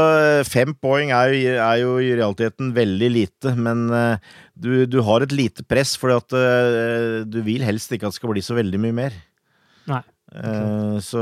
fem 0.49 0.73
poeng 0.81 1.13
er 1.13 1.35
jo, 1.35 1.53
er 1.61 1.81
jo 1.83 1.95
i 2.01 2.15
realiteten 2.17 2.73
veldig 2.77 3.11
lite, 3.13 3.53
men 3.61 3.85
uh, 3.93 4.17
du, 4.57 4.87
du, 4.89 5.03
har 5.05 5.25
et 5.25 5.35
lite 5.35 5.65
press, 5.69 5.93
at 6.01 6.33
uh, 6.33 7.21
du 7.29 7.43
vil 7.45 7.65
helst 7.67 7.93
ikke 7.93 8.09
at 8.09 8.17
det 8.17 8.21
skal 8.21 8.33
bli 8.33 8.45
så 8.45 8.57
veldig 8.57 8.81
mye 8.81 8.97
mer. 8.97 9.19
Nei. 9.91 10.01
Uh, 10.35 10.97
så 11.05 11.21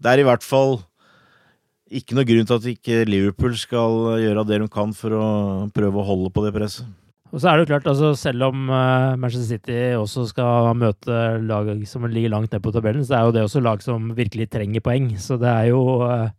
det 0.00 0.14
er 0.14 0.22
i 0.22 0.26
hvert 0.26 0.42
fall 0.42 0.80
ikke 1.92 2.16
noe 2.16 2.26
grunn 2.28 2.48
til 2.48 2.56
at 2.56 2.70
ikke 2.72 3.04
Liverpool 3.08 3.54
skal 3.60 4.18
gjøre 4.24 4.46
det 4.48 4.62
de 4.64 4.72
kan 4.72 4.96
for 4.96 5.12
å 5.16 5.28
prøve 5.76 6.00
å 6.00 6.08
holde 6.08 6.32
på 6.32 6.44
det 6.44 6.56
presset. 6.56 6.88
Og 7.28 7.42
så 7.42 7.50
er 7.50 7.58
det 7.58 7.64
jo 7.66 7.70
klart, 7.74 7.88
altså 7.90 8.12
Selv 8.16 8.46
om 8.48 8.68
uh, 8.72 9.16
Manchester 9.20 9.56
City 9.56 9.78
også 9.98 10.28
skal 10.30 10.70
møte 10.78 11.16
lag 11.44 11.68
som 11.88 12.06
ligger 12.08 12.32
langt 12.32 12.54
ned 12.54 12.62
på 12.64 12.72
tabellen, 12.72 13.04
så 13.04 13.18
er 13.18 13.26
jo 13.26 13.34
det 13.36 13.42
også 13.44 13.64
lag 13.64 13.82
som 13.84 14.12
virkelig 14.16 14.48
trenger 14.54 14.84
poeng. 14.84 15.10
Så 15.20 15.36
det 15.40 15.50
er 15.50 15.68
jo, 15.72 15.82
uh, 16.08 16.30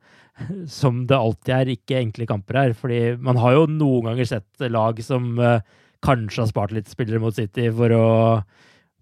som 0.80 1.04
det 1.10 1.18
alltid 1.18 1.54
er, 1.56 1.74
ikke 1.76 2.00
enkle 2.02 2.30
kamper 2.30 2.62
her. 2.64 2.74
fordi 2.74 3.18
man 3.22 3.38
har 3.38 3.58
jo 3.58 3.68
noen 3.70 4.10
ganger 4.10 4.32
sett 4.32 4.70
lag 4.72 5.02
som 5.06 5.36
uh, 5.38 5.62
kanskje 6.06 6.42
har 6.46 6.50
spart 6.50 6.74
litt 6.74 6.90
spillere 6.90 7.22
mot 7.22 7.36
City 7.36 7.70
for 7.70 7.94
å 7.94 8.08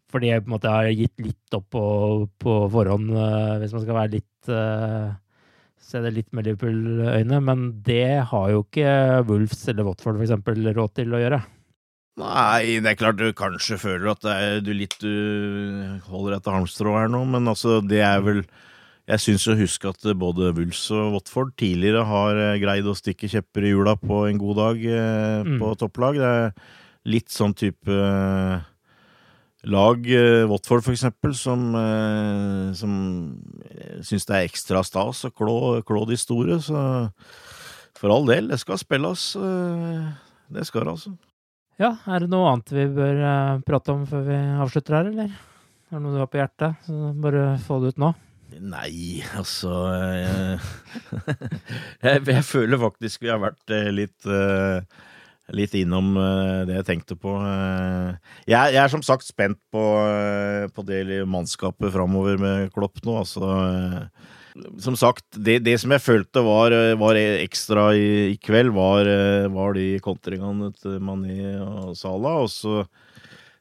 fordi 0.08 0.30
jeg 0.30 0.40
på 0.40 0.48
en 0.48 0.54
måte 0.54 0.72
har 0.72 0.88
gitt 0.88 1.20
litt 1.20 1.56
opp 1.58 1.66
på, 1.76 1.82
på 2.40 2.54
forhånd, 2.72 3.10
hvis 3.60 3.74
man 3.76 3.82
skal 3.84 3.98
være 3.98 4.14
litt 4.14 4.52
se 5.84 6.00
det 6.00 6.14
litt 6.16 6.30
med 6.32 6.48
Liverpool-øyne. 6.48 7.42
Men 7.44 7.68
det 7.84 8.24
har 8.32 8.48
jo 8.54 8.64
ikke 8.64 8.88
Wolves 9.28 9.68
eller 9.68 9.90
Watford 9.90 10.24
f.eks. 10.24 10.32
råd 10.80 10.96
til 10.96 11.12
å 11.12 11.22
gjøre. 11.26 11.42
Nei, 12.18 12.80
det 12.82 12.90
er 12.90 12.98
klart 12.98 13.20
du 13.20 13.28
kanskje 13.38 13.78
føler 13.78 14.10
at 14.10 14.24
er, 14.26 14.62
du 14.66 14.72
litt 14.74 14.96
du 15.04 16.00
holder 16.10 16.40
etter 16.40 16.56
halmstrået 16.56 17.04
her 17.04 17.12
nå, 17.14 17.22
men 17.30 17.50
altså, 17.52 17.78
det 17.86 18.02
er 18.02 18.24
vel 18.26 18.42
Jeg 19.08 19.22
syns 19.24 19.46
å 19.48 19.56
huske 19.56 19.88
at 19.88 20.08
både 20.20 20.50
Wulfs 20.58 20.82
og 20.92 21.14
Watford 21.14 21.54
tidligere 21.56 22.02
har 22.10 22.40
eh, 22.42 22.58
greid 22.60 22.90
å 22.90 22.96
stikke 22.98 23.30
kjepper 23.32 23.64
i 23.64 23.70
hjula 23.72 23.94
på 24.02 24.26
en 24.28 24.42
god 24.42 24.58
dag 24.60 24.82
eh, 24.84 25.46
mm. 25.46 25.54
på 25.62 25.70
topplag. 25.80 26.18
Det 26.20 26.32
er 26.42 26.50
litt 27.08 27.32
sånn 27.32 27.56
type 27.56 28.00
lag, 29.68 30.10
Watford 30.52 30.84
for 30.84 30.96
eksempel, 30.96 31.38
som, 31.40 31.70
som 32.76 32.92
syns 34.04 34.28
det 34.28 34.36
er 34.36 34.50
ekstra 34.50 34.84
stas 34.84 35.24
å 35.28 35.32
klå, 35.32 35.56
klå 35.88 36.04
de 36.10 36.20
store. 36.20 36.60
Så 36.64 36.84
for 37.96 38.12
all 38.12 38.28
del, 38.28 38.52
det 38.52 38.60
skal 38.60 38.80
spilles. 38.82 39.30
Det 40.52 40.68
skal 40.68 40.84
det, 40.84 40.98
altså. 40.98 41.16
Ja, 41.78 41.92
er 42.10 42.24
det 42.24 42.32
noe 42.32 42.48
annet 42.50 42.72
vi 42.74 42.88
bør 42.90 43.20
prate 43.66 43.94
om 43.94 44.06
før 44.10 44.24
vi 44.26 44.38
avslutter 44.64 44.98
her, 44.98 45.10
eller? 45.12 45.34
Er 45.88 46.00
det 46.00 46.02
noe 46.02 46.16
du 46.16 46.22
har 46.24 46.30
på 46.32 46.40
hjertet? 46.40 46.80
Så 46.88 47.12
bare 47.22 47.44
få 47.68 47.78
det 47.84 47.94
ut 47.94 48.02
nå. 48.02 48.10
Nei, 48.58 49.22
altså 49.38 49.74
jeg, 50.16 50.58
jeg, 52.08 52.24
jeg, 52.32 52.46
føler 52.48 52.82
faktisk 52.82 53.28
vi 53.28 53.30
har 53.30 53.44
vært 53.44 53.76
eh, 53.76 53.92
litt 53.94 54.30
litt 55.54 55.76
innom 55.80 56.10
det 56.68 56.76
jeg 56.76 56.86
tenkte 56.90 57.16
på. 57.16 57.32
Jeg, 57.40 58.50
jeg, 58.52 58.80
er 58.82 58.90
som 58.92 59.04
sagt 59.06 59.24
spent 59.24 59.60
på, 59.72 59.84
på 60.76 60.84
det 60.90 61.22
mannskapet 61.24 61.94
framover 61.94 62.42
med 62.42 62.74
Klopp 62.74 63.00
nå. 63.06 63.22
Altså, 63.22 63.48
som 64.84 64.96
sagt, 65.00 65.26
det, 65.34 65.60
det, 65.66 65.76
som 65.82 65.94
jeg 65.94 66.04
følte 66.04 66.44
var, 66.46 66.74
var 67.00 67.20
ekstra 67.20 67.90
i, 67.98 68.08
i 68.34 68.38
kveld, 68.42 68.74
var, 68.76 69.10
var 69.54 69.78
de 69.78 69.90
kontringene 70.04 70.72
til 70.78 70.98
Mané 71.04 71.56
og 71.62 71.94
Salah. 71.98 72.42
Og 72.46 72.52
så 72.54 72.82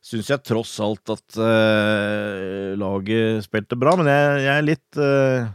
syns 0.07 0.31
jeg 0.31 0.45
tross 0.47 0.77
alt 0.85 1.15
at 1.15 1.39
uh, 1.41 2.75
laget 2.79 3.47
spilte 3.47 3.79
bra. 3.79 3.97
Men 3.99 4.11
jeg, 4.11 4.43
jeg 4.45 4.53
er 4.55 4.67
litt, 4.67 5.01
uh, 5.01 5.49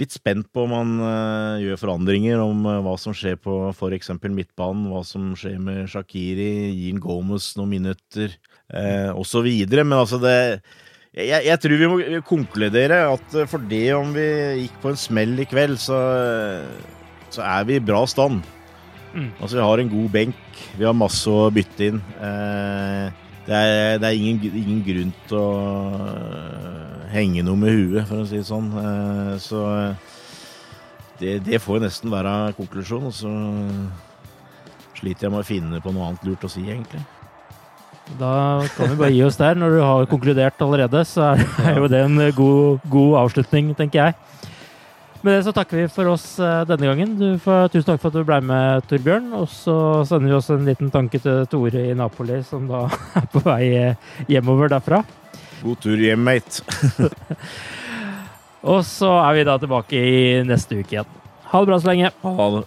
litt 0.00 0.14
spent 0.14 0.50
på 0.52 0.66
om 0.66 0.74
man 0.74 0.94
uh, 1.00 1.62
gjør 1.62 1.80
forandringer, 1.80 2.42
om 2.44 2.66
hva 2.84 2.96
som 3.00 3.16
skjer 3.16 3.38
på 3.40 3.56
f.eks. 3.72 4.12
midtbanen. 4.26 4.88
Hva 4.92 5.04
som 5.06 5.32
skjer 5.38 5.60
med 5.62 5.88
Shakiri, 5.92 6.50
Jean 6.74 7.00
Gomez 7.02 7.54
noen 7.58 7.76
minutter, 7.78 8.36
uh, 8.74 9.12
osv. 9.16 9.48
Men 9.48 9.96
altså, 10.02 10.20
det 10.22 10.36
jeg, 11.14 11.44
jeg, 11.46 11.60
tror 11.62 11.78
vi 11.78 11.90
må 11.90 12.20
konkludere 12.26 13.04
at 13.12 13.36
for 13.50 13.62
det 13.70 13.86
om 13.94 14.10
vi 14.16 14.26
gikk 14.64 14.80
på 14.82 14.90
en 14.90 14.98
smell 14.98 15.36
i 15.38 15.46
kveld, 15.46 15.76
så, 15.78 15.98
så 17.30 17.44
er 17.46 17.68
vi 17.68 17.78
i 17.78 17.84
bra 17.84 18.02
stand. 18.10 18.42
Mm. 19.14 19.30
Altså, 19.38 19.56
vi 19.56 19.62
har 19.62 19.78
en 19.78 19.92
god 19.92 20.08
benk, 20.10 20.64
vi 20.74 20.86
har 20.88 20.96
masse 20.96 21.30
å 21.30 21.46
bytte 21.54 21.86
inn. 21.86 22.00
Eh, 22.18 23.12
det 23.44 23.54
er, 23.54 23.98
det 24.02 24.08
er 24.08 24.18
ingen, 24.18 24.40
ingen, 24.58 24.80
grunn 24.82 25.12
til 25.28 25.38
å 25.38 25.52
øh, 26.00 27.04
henge 27.12 27.44
noe 27.46 27.60
med 27.60 27.76
huet, 27.76 28.08
for 28.08 28.24
å 28.24 28.26
si 28.26 28.40
det 28.40 28.48
sånn. 28.48 28.72
Eh, 28.80 29.34
så 29.44 29.60
det, 31.20 31.36
det 31.46 31.62
får 31.62 31.84
nesten 31.84 32.10
være 32.10 32.56
konklusjonen. 32.58 33.12
Og 33.12 33.14
så 33.14 33.34
sliter 34.98 35.28
jeg 35.28 35.36
med 35.36 35.44
å 35.44 35.46
finne 35.46 35.84
på 35.84 35.94
noe 35.94 36.10
annet 36.10 36.26
lurt 36.26 36.48
å 36.48 36.50
si, 36.50 36.66
egentlig. 36.66 37.04
Da 38.18 38.62
kan 38.76 38.92
vi 38.92 38.98
bare 39.00 39.14
gi 39.14 39.24
oss 39.24 39.38
der. 39.40 39.56
Når 39.58 39.74
du 39.74 39.80
har 39.82 40.06
konkludert 40.10 40.60
allerede, 40.62 41.04
så 41.08 41.32
er 41.64 41.78
jo 41.80 41.88
det 41.90 42.04
en 42.04 42.20
god, 42.36 42.84
god 42.92 43.18
avslutning, 43.24 43.72
tenker 43.78 44.02
jeg. 44.02 44.18
Med 45.24 45.38
det 45.38 45.44
så 45.46 45.54
takker 45.56 45.78
vi 45.78 45.84
for 45.88 46.10
oss 46.12 46.24
eh, 46.36 46.66
denne 46.68 46.84
gangen. 46.90 47.14
Får, 47.40 47.70
tusen 47.72 47.86
takk 47.88 48.02
for 48.02 48.12
at 48.12 48.18
du 48.18 48.26
ble 48.28 48.42
med, 48.44 48.84
Torbjørn. 48.90 49.30
Og 49.38 49.48
så 49.48 49.76
sender 50.04 50.28
vi 50.28 50.36
også 50.36 50.58
en 50.58 50.68
liten 50.68 50.92
tanke 50.92 51.20
til 51.24 51.46
Tore 51.48 51.86
i 51.88 51.96
Napoli, 51.96 52.42
som 52.44 52.68
da 52.68 52.84
er 53.22 53.30
på 53.32 53.40
vei 53.46 53.62
eh, 53.72 54.12
hjemover 54.28 54.74
derfra. 54.74 55.00
God 55.62 55.80
tur 55.80 55.96
hjem, 55.96 56.20
mate. 56.28 56.60
og 58.74 58.84
så 58.84 59.16
er 59.22 59.38
vi 59.38 59.48
da 59.48 59.56
tilbake 59.62 59.96
i 59.96 60.22
neste 60.44 60.82
uke 60.82 60.98
igjen. 60.98 61.20
Ha 61.48 61.62
det 61.62 61.72
bra 61.72 61.80
så 61.80 61.94
lenge. 61.94 62.12
Ha 62.20 62.50
det. 62.58 62.66